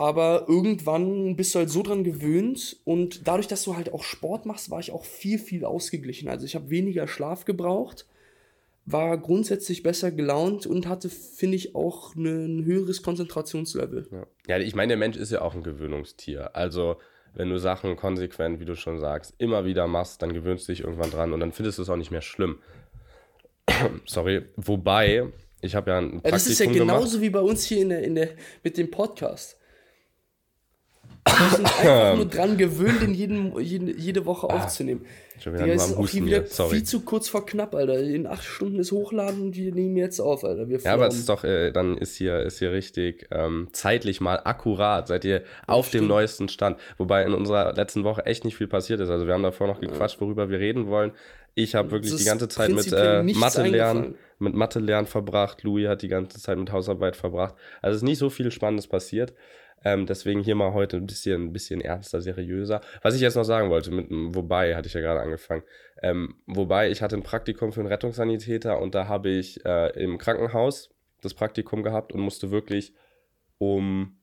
[0.00, 4.46] Aber irgendwann bist du halt so dran gewöhnt und dadurch, dass du halt auch Sport
[4.46, 6.30] machst, war ich auch viel, viel ausgeglichen.
[6.30, 8.06] Also ich habe weniger Schlaf gebraucht,
[8.86, 14.08] war grundsätzlich besser gelaunt und hatte, finde ich, auch ein höheres Konzentrationslevel.
[14.10, 14.26] Ja.
[14.46, 16.56] ja, ich meine, der Mensch ist ja auch ein Gewöhnungstier.
[16.56, 16.96] Also
[17.34, 20.80] wenn du Sachen konsequent, wie du schon sagst, immer wieder machst, dann gewöhnst du dich
[20.80, 22.58] irgendwann dran und dann findest du es auch nicht mehr schlimm.
[24.06, 24.46] Sorry.
[24.56, 25.26] Wobei,
[25.60, 27.20] ich habe ja ein Praktikum Das ist ja genauso gemacht.
[27.20, 28.30] wie bei uns hier in der, in der,
[28.64, 29.58] mit dem Podcast.
[31.26, 35.04] Wir sind einfach nur dran gewöhnt, den jeden, jeden, jede Woche ah, aufzunehmen.
[35.38, 36.76] Schon wieder ist auch hier wieder Sorry.
[36.76, 38.00] viel zu kurz vor knapp, Alter.
[38.00, 40.68] In acht Stunden ist hochladen und wir nehmen jetzt auf, Alter.
[40.68, 44.20] Wir ja, aber es ist doch, äh, dann ist hier, ist hier richtig ähm, zeitlich
[44.20, 45.08] mal akkurat.
[45.08, 46.04] Seid ihr auf stimmt.
[46.04, 46.78] dem neuesten Stand.
[46.98, 49.08] Wobei in unserer letzten Woche echt nicht viel passiert ist.
[49.08, 51.12] Also wir haben davor noch gequatscht, worüber wir reden wollen.
[51.54, 55.62] Ich habe wirklich die ganze Zeit mit äh, Mathe lernen, mit Mathe lernen verbracht.
[55.64, 57.54] Louis hat die ganze Zeit mit Hausarbeit verbracht.
[57.82, 59.34] Also es ist nicht so viel Spannendes passiert.
[59.82, 62.80] Ähm, deswegen hier mal heute ein bisschen, ein bisschen ernster, seriöser.
[63.02, 65.62] Was ich jetzt noch sagen wollte, mit wobei, hatte ich ja gerade angefangen.
[66.02, 70.18] Ähm, wobei, ich hatte ein Praktikum für einen Rettungssanitäter und da habe ich äh, im
[70.18, 70.90] Krankenhaus
[71.22, 72.92] das Praktikum gehabt und musste wirklich
[73.58, 74.16] um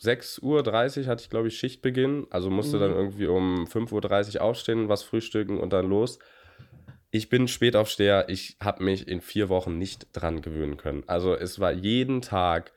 [0.00, 2.26] 6.30 Uhr hatte ich, glaube ich, Schichtbeginn.
[2.30, 2.80] Also musste mhm.
[2.80, 6.18] dann irgendwie um 5.30 Uhr aufstehen, was frühstücken und dann los.
[7.10, 8.28] Ich bin Spätaufsteher.
[8.28, 11.04] Ich habe mich in vier Wochen nicht dran gewöhnen können.
[11.06, 12.72] Also es war jeden Tag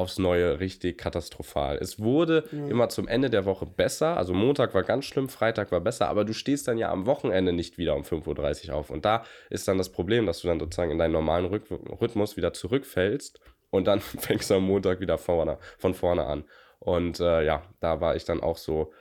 [0.00, 1.76] aufs Neue richtig katastrophal.
[1.76, 2.66] Es wurde ja.
[2.68, 4.16] immer zum Ende der Woche besser.
[4.16, 7.52] Also Montag war ganz schlimm, Freitag war besser, aber du stehst dann ja am Wochenende
[7.52, 8.90] nicht wieder um 5.30 Uhr auf.
[8.90, 12.52] Und da ist dann das Problem, dass du dann sozusagen in deinen normalen Rhythmus wieder
[12.52, 16.44] zurückfällst und dann fängst du am Montag wieder vorne, von vorne an.
[16.78, 18.92] Und äh, ja, da war ich dann auch so,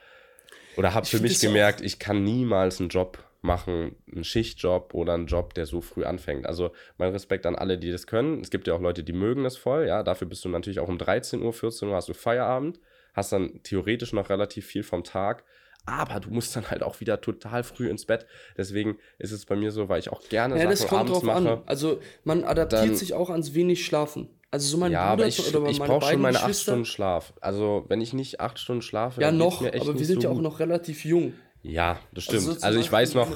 [0.76, 5.28] oder habe für mich gemerkt, ich kann niemals einen Job machen, einen Schichtjob oder einen
[5.28, 6.46] Job, der so früh anfängt.
[6.46, 8.42] Also mein Respekt an alle, die das können.
[8.42, 10.04] Es gibt ja auch Leute, die mögen das voll, ja.
[10.04, 12.80] Dafür bist du natürlich auch um 13 Uhr, 14 Uhr hast du Feierabend,
[13.14, 15.44] hast dann theoretisch noch relativ viel vom Tag
[15.86, 18.26] aber du musst dann halt auch wieder total früh ins Bett.
[18.58, 21.14] Deswegen ist es bei mir so, weil ich auch gerne ja, Sachen das kommt abends
[21.14, 21.52] drauf mache.
[21.54, 21.62] An.
[21.66, 24.30] Also man adaptiert dann, sich auch ans wenig Schlafen.
[24.52, 27.34] Also so mein ja, Bruder ich, oder ich brauche schon meine acht Stunden Schlaf.
[27.40, 30.42] Also wenn ich nicht acht Stunden schlafe, ja noch, aber wir sind so ja auch
[30.42, 31.34] noch relativ jung.
[31.62, 32.48] Ja, das stimmt.
[32.48, 33.30] Also, also ich weiß noch,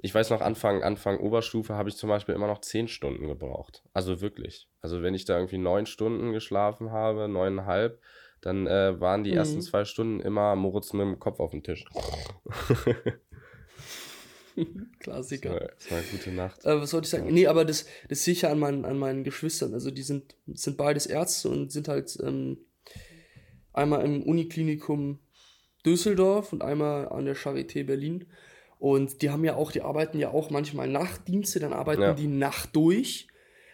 [0.00, 3.82] ich weiß noch Anfang Anfang Oberstufe habe ich zum Beispiel immer noch zehn Stunden gebraucht.
[3.92, 4.68] Also wirklich.
[4.80, 8.00] Also wenn ich da irgendwie neun Stunden geschlafen habe, neuneinhalb,
[8.40, 9.36] dann äh, waren die mhm.
[9.36, 11.84] ersten zwei Stunden immer Moritz mit dem Kopf auf dem Tisch.
[14.98, 15.50] Klassiker.
[15.50, 16.64] Das war, das war eine gute Nacht.
[16.64, 17.26] Äh, was wollte ich sagen?
[17.26, 17.32] Ja.
[17.32, 19.72] Nee, aber das, das sehe ich ja an meinen, an meinen Geschwistern.
[19.74, 22.58] Also die sind, sind beides Ärzte und sind halt ähm,
[23.72, 25.20] einmal im Uniklinikum
[25.84, 28.26] Düsseldorf und einmal an der Charité Berlin.
[28.78, 32.14] Und die haben ja auch, die arbeiten ja auch manchmal Nachtdienste, dann arbeiten ja.
[32.14, 33.28] die Nacht durch,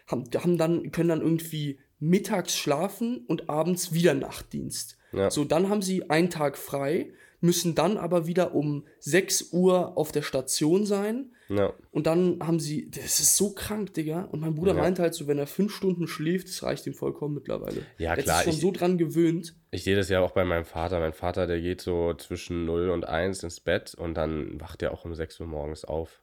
[0.07, 4.99] haben, haben dann, können dann irgendwie mittags schlafen und abends wieder Nachtdienst.
[5.13, 5.31] Ja.
[5.31, 10.13] So, dann haben sie einen Tag frei, müssen dann aber wieder um 6 Uhr auf
[10.13, 11.33] der Station sein.
[11.49, 11.73] Ja.
[11.91, 14.25] Und dann haben sie, das ist so krank, Digga.
[14.25, 14.81] Und mein Bruder ja.
[14.81, 17.87] meint halt so, wenn er fünf Stunden schläft, das reicht ihm vollkommen mittlerweile.
[17.97, 18.37] Ja, klar.
[18.37, 19.55] Er ist schon ich, so dran gewöhnt.
[19.71, 21.01] Ich sehe das ja auch bei meinem Vater.
[21.01, 24.93] Mein Vater, der geht so zwischen 0 und 1 ins Bett und dann wacht er
[24.93, 26.21] auch um 6 Uhr morgens auf.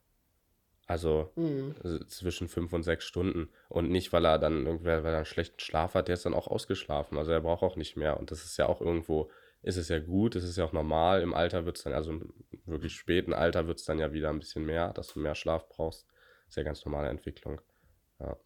[0.88, 1.74] Also mhm.
[2.08, 3.50] zwischen fünf und sechs Stunden.
[3.70, 6.36] Und nicht, weil er dann irgendwer, weil er einen schlechten Schlaf hat, der ist dann
[6.36, 7.18] auch ausgeschlafen.
[7.18, 8.20] Also er braucht auch nicht mehr.
[8.20, 9.32] Und das ist ja auch irgendwo,
[9.66, 11.22] ist es ja gut, es ist ja auch normal.
[11.22, 12.34] Im Alter wird es dann, also im
[12.66, 15.68] wirklich späten Alter wird es dann ja wieder ein bisschen mehr, dass du mehr Schlaf
[15.70, 16.06] brauchst.
[16.48, 17.60] Ist ja ganz normale Entwicklung.
[18.20, 18.38] Ja.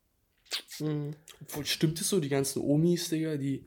[0.80, 1.16] Mhm.
[1.42, 3.66] Obwohl stimmt es so, die ganzen Omis, Digga, die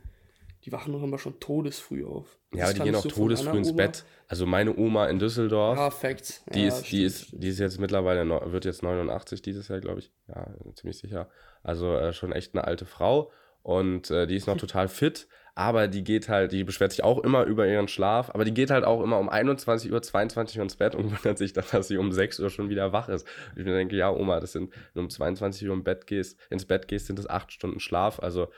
[0.65, 2.38] die wachen noch immer schon todesfrüh auf.
[2.55, 3.77] Ja, aber die gehen auch todesfrüh ins Oma.
[3.77, 4.05] Bett.
[4.29, 6.45] Also meine Oma in Düsseldorf, ja, Facts.
[6.55, 10.01] die, ja, ist, die, ist, die ist jetzt mittlerweile, wird jetzt 89 dieses Jahr, glaube
[10.01, 10.12] ich.
[10.29, 11.29] Ja, ziemlich sicher.
[11.62, 15.87] Also äh, schon echt eine alte Frau und äh, die ist noch total fit, aber
[15.87, 18.85] die geht halt, die beschwert sich auch immer über ihren Schlaf, aber die geht halt
[18.85, 21.99] auch immer um 21 Uhr, 22 Uhr ins Bett und wundert sich dann, dass sie
[21.99, 23.27] um 6 Uhr schon wieder wach ist.
[23.51, 26.07] Und ich mir denke, ja, Oma, das sind, wenn du um 22 Uhr im Bett
[26.07, 28.19] gehst, ins Bett gehst, sind das 8 Stunden Schlaf.
[28.21, 28.49] Also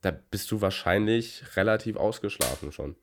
[0.00, 2.96] da bist du wahrscheinlich relativ ausgeschlafen schon.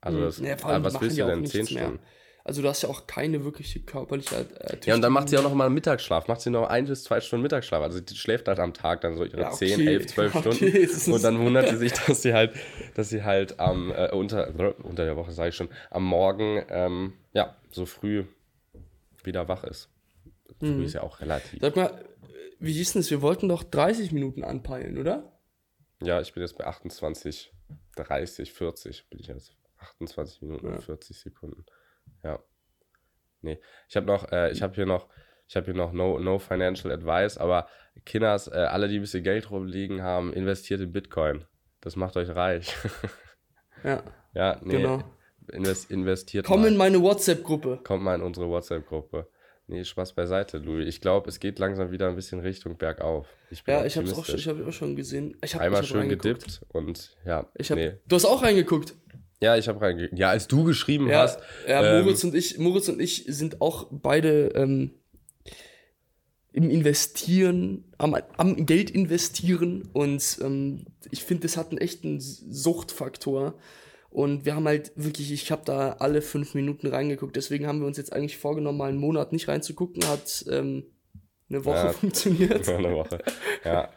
[0.00, 0.24] Also hm.
[0.24, 1.46] das, ja, allem, was willst du denn?
[1.46, 2.00] Zehn Stunden?
[2.44, 5.42] Also du hast ja auch keine wirkliche körperliche äh, Ja, und dann macht sie auch
[5.44, 6.26] noch mal einen Mittagsschlaf.
[6.26, 7.82] Macht sie noch ein bis zwei Stunden Mittagsschlaf.
[7.82, 9.74] Also die schläft halt am Tag dann so ihre ja, okay.
[9.76, 10.88] 10, 11, 12 okay.
[10.88, 11.12] Stunden.
[11.12, 12.52] Und dann wundert sie sich, dass sie halt,
[12.94, 14.48] dass sie halt am, äh, unter,
[14.82, 18.24] unter der Woche, sage ich schon, am Morgen, ähm, ja, so früh
[19.22, 19.88] wieder wach ist.
[20.58, 20.84] Früh mhm.
[20.84, 21.60] ist ja auch relativ.
[21.60, 22.04] Sag mal,
[22.58, 23.10] wie hieß denn das?
[23.10, 25.32] Wir wollten doch 30 Minuten anpeilen, oder?
[26.02, 27.52] Ja, ich bin jetzt bei 28,
[27.96, 29.54] 30, 40 bin ich jetzt.
[29.78, 30.74] 28 Minuten ja.
[30.74, 31.64] und 40 Sekunden.
[32.22, 32.38] Ja.
[33.40, 35.08] Nee, ich habe noch, äh, ich habe hier noch,
[35.48, 37.68] ich habe hier noch no, no Financial Advice, aber
[38.04, 41.44] Kinders, äh, alle, die ein bisschen Geld rumliegen haben, investiert in Bitcoin.
[41.80, 42.74] Das macht euch reich.
[43.84, 44.02] ja.
[44.34, 44.76] Ja, nee.
[44.76, 45.02] Genau.
[45.48, 46.46] Invest, investiert.
[46.46, 46.68] Komm mal.
[46.68, 47.80] in meine WhatsApp-Gruppe.
[47.82, 49.28] Kommt mal in unsere WhatsApp-Gruppe.
[49.66, 50.86] Nee, Spaß beiseite, Louis.
[50.86, 53.26] Ich glaube, es geht langsam wieder ein bisschen Richtung bergauf.
[53.50, 55.36] Ich ja, ich habe es auch, schon, hab auch schon gesehen.
[55.42, 57.50] Ich hab, Einmal ich hab schön gedippt und ja.
[57.56, 57.94] Ich hab, nee.
[58.06, 58.94] Du hast auch reingeguckt.
[59.42, 60.18] Ja, ich habe reingeguckt.
[60.18, 61.40] Ja, als du geschrieben ja, hast.
[61.66, 64.92] Ja, ähm, Moritz, und ich, Moritz und ich sind auch beide ähm,
[66.52, 73.54] im Investieren, am, am Geld investieren und ähm, ich finde, das hat einen echten Suchtfaktor.
[74.10, 77.34] Und wir haben halt wirklich, ich habe da alle fünf Minuten reingeguckt.
[77.34, 80.06] Deswegen haben wir uns jetzt eigentlich vorgenommen, mal einen Monat nicht reinzugucken.
[80.06, 80.84] Hat ähm,
[81.52, 82.68] eine Woche ja, funktioniert.
[82.68, 83.18] Eine Woche.
[83.64, 83.88] Ja.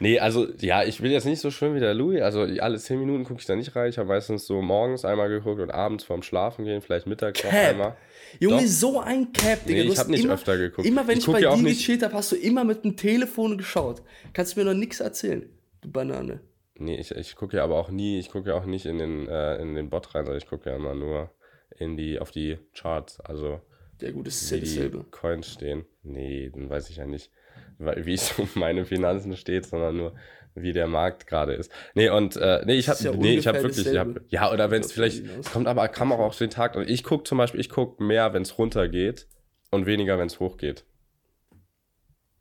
[0.00, 2.20] Nee, also, ja, ich will jetzt nicht so schön wie der Louis.
[2.22, 3.88] Also, alle zehn Minuten gucke ich da nicht rein.
[3.88, 7.52] Ich habe meistens so morgens einmal geguckt und abends vorm Schlafen gehen, vielleicht mittags Cap.
[7.52, 7.96] noch einmal.
[8.40, 8.66] Junge, Doch.
[8.66, 9.84] so ein Cap, Digga.
[9.84, 10.86] Nee, ich habe nicht immer, öfter geguckt.
[10.86, 14.02] Immer wenn ich, ich bei dir gechillt habe, hast du immer mit dem Telefon geschaut.
[14.32, 15.48] Kannst du mir noch nichts erzählen,
[15.82, 16.40] du Banane.
[16.76, 19.28] Nee, ich, ich gucke ja aber auch nie, ich gucke ja auch nicht in den,
[19.28, 21.30] äh, in den Bot rein, sondern ich gucke ja immer nur
[21.78, 23.60] in die, auf die Charts, also
[24.00, 25.04] ja gut, das ist ja dasselbe.
[25.10, 25.84] Coins stehen.
[26.02, 27.30] Nee, dann weiß ich ja nicht,
[27.78, 30.14] wie es um meine Finanzen steht, sondern nur,
[30.54, 31.70] wie der Markt gerade ist.
[31.94, 34.70] Nee, und äh, nee, ich habe ja nee, ich habe wirklich, ich hab, ja, oder
[34.70, 36.76] wenn es vielleicht, es kommt aber, kann auch auf den Tag.
[36.86, 39.26] Ich gucke zum Beispiel, ich gucke mehr, wenn es runtergeht
[39.70, 40.84] und weniger, wenn es hochgeht.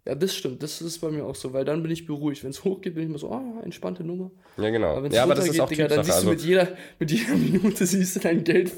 [0.06, 0.62] Ja, das stimmt.
[0.62, 2.44] Das ist bei mir auch so, weil dann bin ich beruhigt.
[2.44, 4.32] Wenn es hochgeht, bin ich immer so, ah, entspannte Nummer.
[4.58, 4.98] Ja, genau.
[4.98, 6.68] Aber ja, aber das ist auch Digga, dann siehst du also mit jeder,
[7.00, 8.74] mit jeder Minute siehst du dein Geld,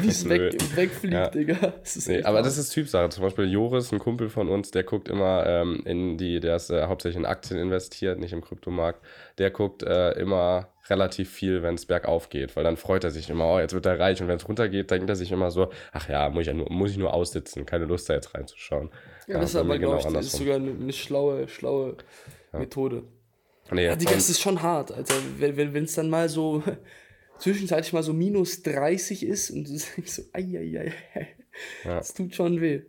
[0.00, 1.28] wie es weg, wegfliegt, ja.
[1.28, 1.74] Digga.
[1.82, 3.08] Das nee, aber das ist Typsache.
[3.08, 6.70] Zum Beispiel Joris, ein Kumpel von uns, der guckt immer ähm, in die, der ist
[6.70, 9.04] äh, hauptsächlich in Aktien investiert, nicht im Kryptomarkt.
[9.38, 13.30] Der guckt äh, immer relativ viel, wenn es bergauf geht, weil dann freut er sich
[13.30, 15.70] immer, oh, jetzt wird er reich und wenn es runtergeht, denkt er sich immer so,
[15.92, 18.90] ach ja, muss ich, ja nur, muss ich nur aussitzen, keine Lust da jetzt reinzuschauen.
[19.26, 21.96] Ja, das ist aber, genau glaube ich, ist sogar eine, eine schlaue, schlaue
[22.52, 22.58] ja.
[22.58, 23.04] Methode.
[23.70, 25.14] Nee, ja, Digga, das ist schon hart, Alter.
[25.38, 26.62] Wenn es wenn, dann mal so
[27.38, 31.26] zwischenzeitlich mal so minus 30 ist und du denkst so, ei, ei, ei,
[31.84, 31.96] ja.
[31.96, 32.82] das tut schon weh.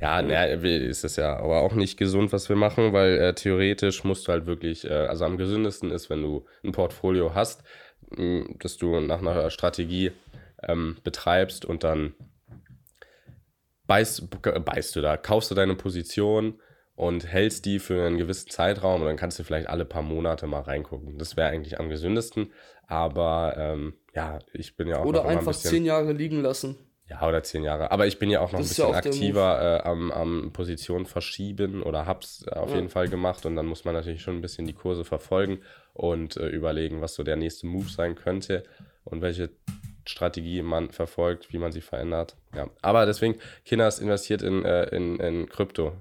[0.00, 0.44] Ja, ja.
[0.44, 4.32] ist es ja aber auch nicht gesund, was wir machen, weil äh, theoretisch musst du
[4.32, 7.62] halt wirklich, äh, also am gesündesten ist, wenn du ein Portfolio hast,
[8.10, 10.12] mh, dass du nach einer Strategie
[10.62, 12.14] ähm, betreibst und dann
[13.88, 14.28] beißt,
[14.64, 16.60] beißt du da, kaufst du deine Position
[16.94, 20.46] und hältst die für einen gewissen Zeitraum und dann kannst du vielleicht alle paar Monate
[20.46, 21.18] mal reingucken.
[21.18, 22.52] Das wäre eigentlich am gesündesten,
[22.86, 26.76] aber ähm, ja, ich bin ja auch Oder einfach ein bisschen, zehn Jahre liegen lassen.
[27.08, 27.90] Ja, oder zehn Jahre.
[27.90, 31.06] Aber ich bin ja auch noch das ein bisschen ja aktiver äh, am, am Position
[31.06, 32.76] verschieben oder hab's auf ja.
[32.76, 33.46] jeden Fall gemacht.
[33.46, 35.60] Und dann muss man natürlich schon ein bisschen die Kurse verfolgen
[35.94, 38.64] und äh, überlegen, was so der nächste Move sein könnte
[39.04, 39.48] und welche
[40.08, 42.36] Strategie man verfolgt, wie man sie verändert.
[42.54, 42.68] Ja.
[42.82, 45.92] Aber deswegen, Kinders investiert in, äh, in, in Krypto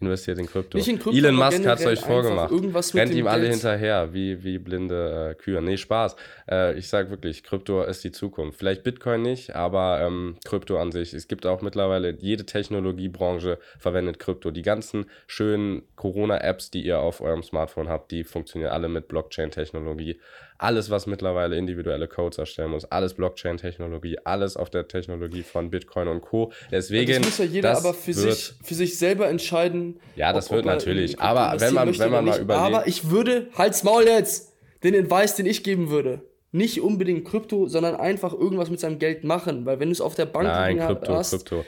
[0.00, 0.78] investiert in Krypto.
[0.78, 2.52] Nicht in Krypto Elon Musk hat es euch vorgemacht.
[2.94, 3.54] Rennt ihm alle Geld.
[3.54, 5.60] hinterher, wie, wie blinde äh, Kühe.
[5.60, 6.16] Nee, Spaß.
[6.50, 8.58] Äh, ich sage wirklich, Krypto ist die Zukunft.
[8.58, 11.12] Vielleicht Bitcoin nicht, aber ähm, Krypto an sich.
[11.12, 14.50] Es gibt auch mittlerweile, jede Technologiebranche verwendet Krypto.
[14.50, 20.18] Die ganzen schönen Corona-Apps, die ihr auf eurem Smartphone habt, die funktionieren alle mit Blockchain-Technologie
[20.60, 26.08] alles, was mittlerweile individuelle Codes erstellen muss, alles Blockchain-Technologie, alles auf der Technologie von Bitcoin
[26.08, 26.52] und Co.
[26.70, 27.22] Deswegen.
[27.22, 29.98] Das muss ja jeder aber für sich, für sich selber entscheiden.
[30.16, 31.18] Ja, das ob, wird ob natürlich.
[31.18, 32.76] Aber wenn man, wenn man mal überlegt.
[32.76, 34.52] Aber ich würde, halt's Maul jetzt,
[34.84, 36.20] den Advice, den ich geben würde.
[36.52, 39.64] Nicht unbedingt Krypto, sondern einfach irgendwas mit seinem Geld machen.
[39.64, 41.64] Weil wenn du es auf der Bank Nein, Krypto, hast, Krypto.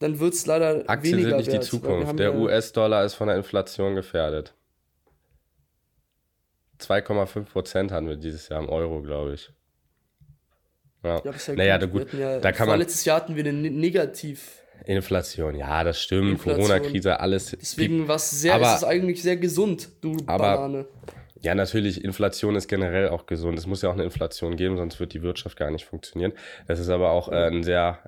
[0.00, 2.18] dann wird es leider Aktien weniger sind nicht wert, die Zukunft.
[2.18, 4.54] Der US-Dollar ist von der Inflation gefährdet.
[6.82, 9.50] 2,5 Prozent hatten wir dieses Jahr im Euro, glaube ich.
[11.04, 12.10] Ja, ja, ja naja, gut.
[12.10, 12.78] gut ja, da kann man.
[12.78, 14.62] Letztes Jahr hatten wir eine Negativ.
[14.84, 16.42] Inflation, ja, das stimmt.
[16.42, 17.56] Corona-Krise, alles.
[17.60, 20.86] Deswegen war es sehr, aber, ist es eigentlich sehr gesund, du aber, Banane.
[21.40, 23.58] Ja, natürlich, Inflation ist generell auch gesund.
[23.58, 26.32] Es muss ja auch eine Inflation geben, sonst wird die Wirtschaft gar nicht funktionieren.
[26.68, 27.98] Das ist aber auch äh, ein sehr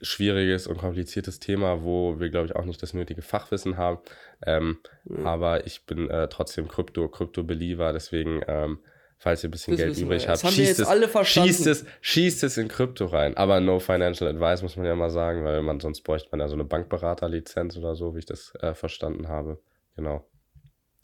[0.00, 3.98] schwieriges und kompliziertes Thema, wo wir, glaube ich, auch nicht das nötige Fachwissen haben.
[4.44, 5.26] Ähm, mhm.
[5.26, 8.78] Aber ich bin äh, trotzdem Krypto, Krypto-Believer, deswegen, ähm,
[9.18, 12.68] falls ihr ein bisschen das Geld übrig habt, schießt es, schießt, es, schießt es in
[12.68, 13.36] Krypto rein.
[13.36, 16.48] Aber no financial advice, muss man ja mal sagen, weil man sonst bräuchte man ja
[16.48, 19.58] so eine Bankberaterlizenz oder so, wie ich das äh, verstanden habe.
[19.96, 20.26] Genau.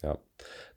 [0.02, 0.18] Ja,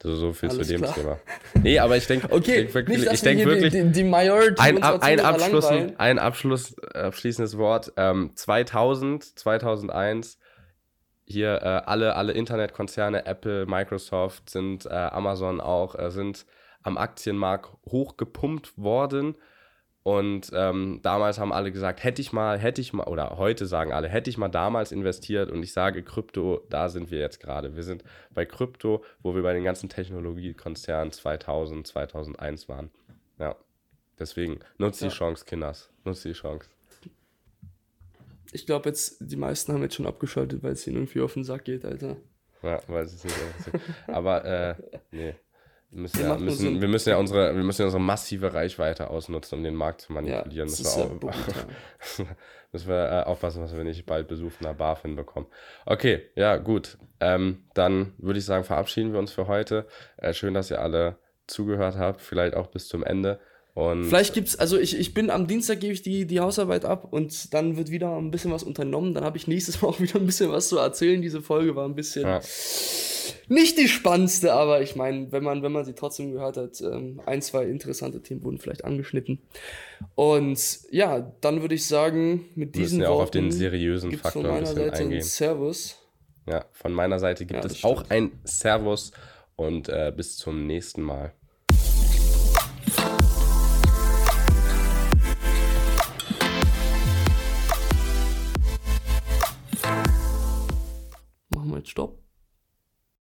[0.04, 0.94] also so viel Alles zu dem klar.
[0.94, 1.20] Thema.
[1.56, 4.84] Nee, aber ich denke okay, ich denk wirklich, ich denk wirklich die, die Majority ein,
[4.84, 7.92] ein, Abschluss, ein Abschluss, abschließendes Wort.
[7.98, 10.38] Ähm, 2000, 2001,
[11.26, 16.46] hier äh, alle, alle Internetkonzerne, Apple, Microsoft, sind äh, Amazon auch, äh, sind
[16.84, 19.36] am Aktienmarkt hochgepumpt worden
[20.06, 23.92] und ähm, damals haben alle gesagt, hätte ich mal, hätte ich mal, oder heute sagen
[23.92, 27.76] alle, hätte ich mal damals investiert und ich sage Krypto, da sind wir jetzt gerade.
[27.76, 32.92] Wir sind bei Krypto, wo wir bei den ganzen Technologiekonzernen 2000, 2001 waren.
[33.40, 33.56] Ja,
[34.20, 35.08] deswegen nutzt ja.
[35.08, 36.70] die Chance, Kinders, nutzt die Chance.
[38.52, 41.44] Ich glaube jetzt, die meisten haben jetzt schon abgeschaltet, weil es ihnen irgendwie auf den
[41.44, 42.18] Sack geht, Alter.
[42.62, 43.36] Ja, weil es nicht
[44.06, 44.76] Aber, äh,
[45.10, 45.34] nee.
[45.96, 49.60] Wir müssen, ja, müssen, wir müssen ja unsere, wir müssen ja unsere massive Reichweite ausnutzen,
[49.60, 50.52] um den Markt zu manipulieren.
[50.52, 52.26] Ja, müssen, wir auch,
[52.74, 55.48] müssen wir äh, aufpassen, dass wir nicht bald Besuch der BaFin bekommen.
[55.86, 56.98] Okay, ja, gut.
[57.22, 59.88] Ähm, dann würde ich sagen, verabschieden wir uns für heute.
[60.18, 61.16] Äh, schön, dass ihr alle
[61.48, 63.40] zugehört habt, vielleicht auch bis zum Ende.
[63.76, 67.10] Und Vielleicht gibt's, also ich, ich bin am Dienstag gebe ich die, die Hausarbeit ab
[67.12, 69.14] und dann wird wieder ein bisschen was unternommen.
[69.14, 71.22] Dann habe ich nächstes Mal auch wieder ein bisschen was zu erzählen.
[71.22, 72.40] Diese Folge war ein bisschen ja.
[73.50, 77.20] nicht die spannendste, aber ich meine, wenn man, wenn man sie trotzdem gehört hat, ähm,
[77.26, 79.42] ein, zwei interessante Themen wurden vielleicht angeschnitten.
[80.16, 84.52] Und ja, dann würde ich sagen, mit diesen ja auch auf den seriösen Faktor von
[84.52, 85.20] meiner ein Seite eingehen.
[85.20, 86.00] Ein Servus.
[86.48, 89.12] Ja, von meiner Seite gibt ja, es auch ein Servus
[89.58, 91.34] und äh, bis zum nächsten Mal.
[101.86, 102.25] utstopp.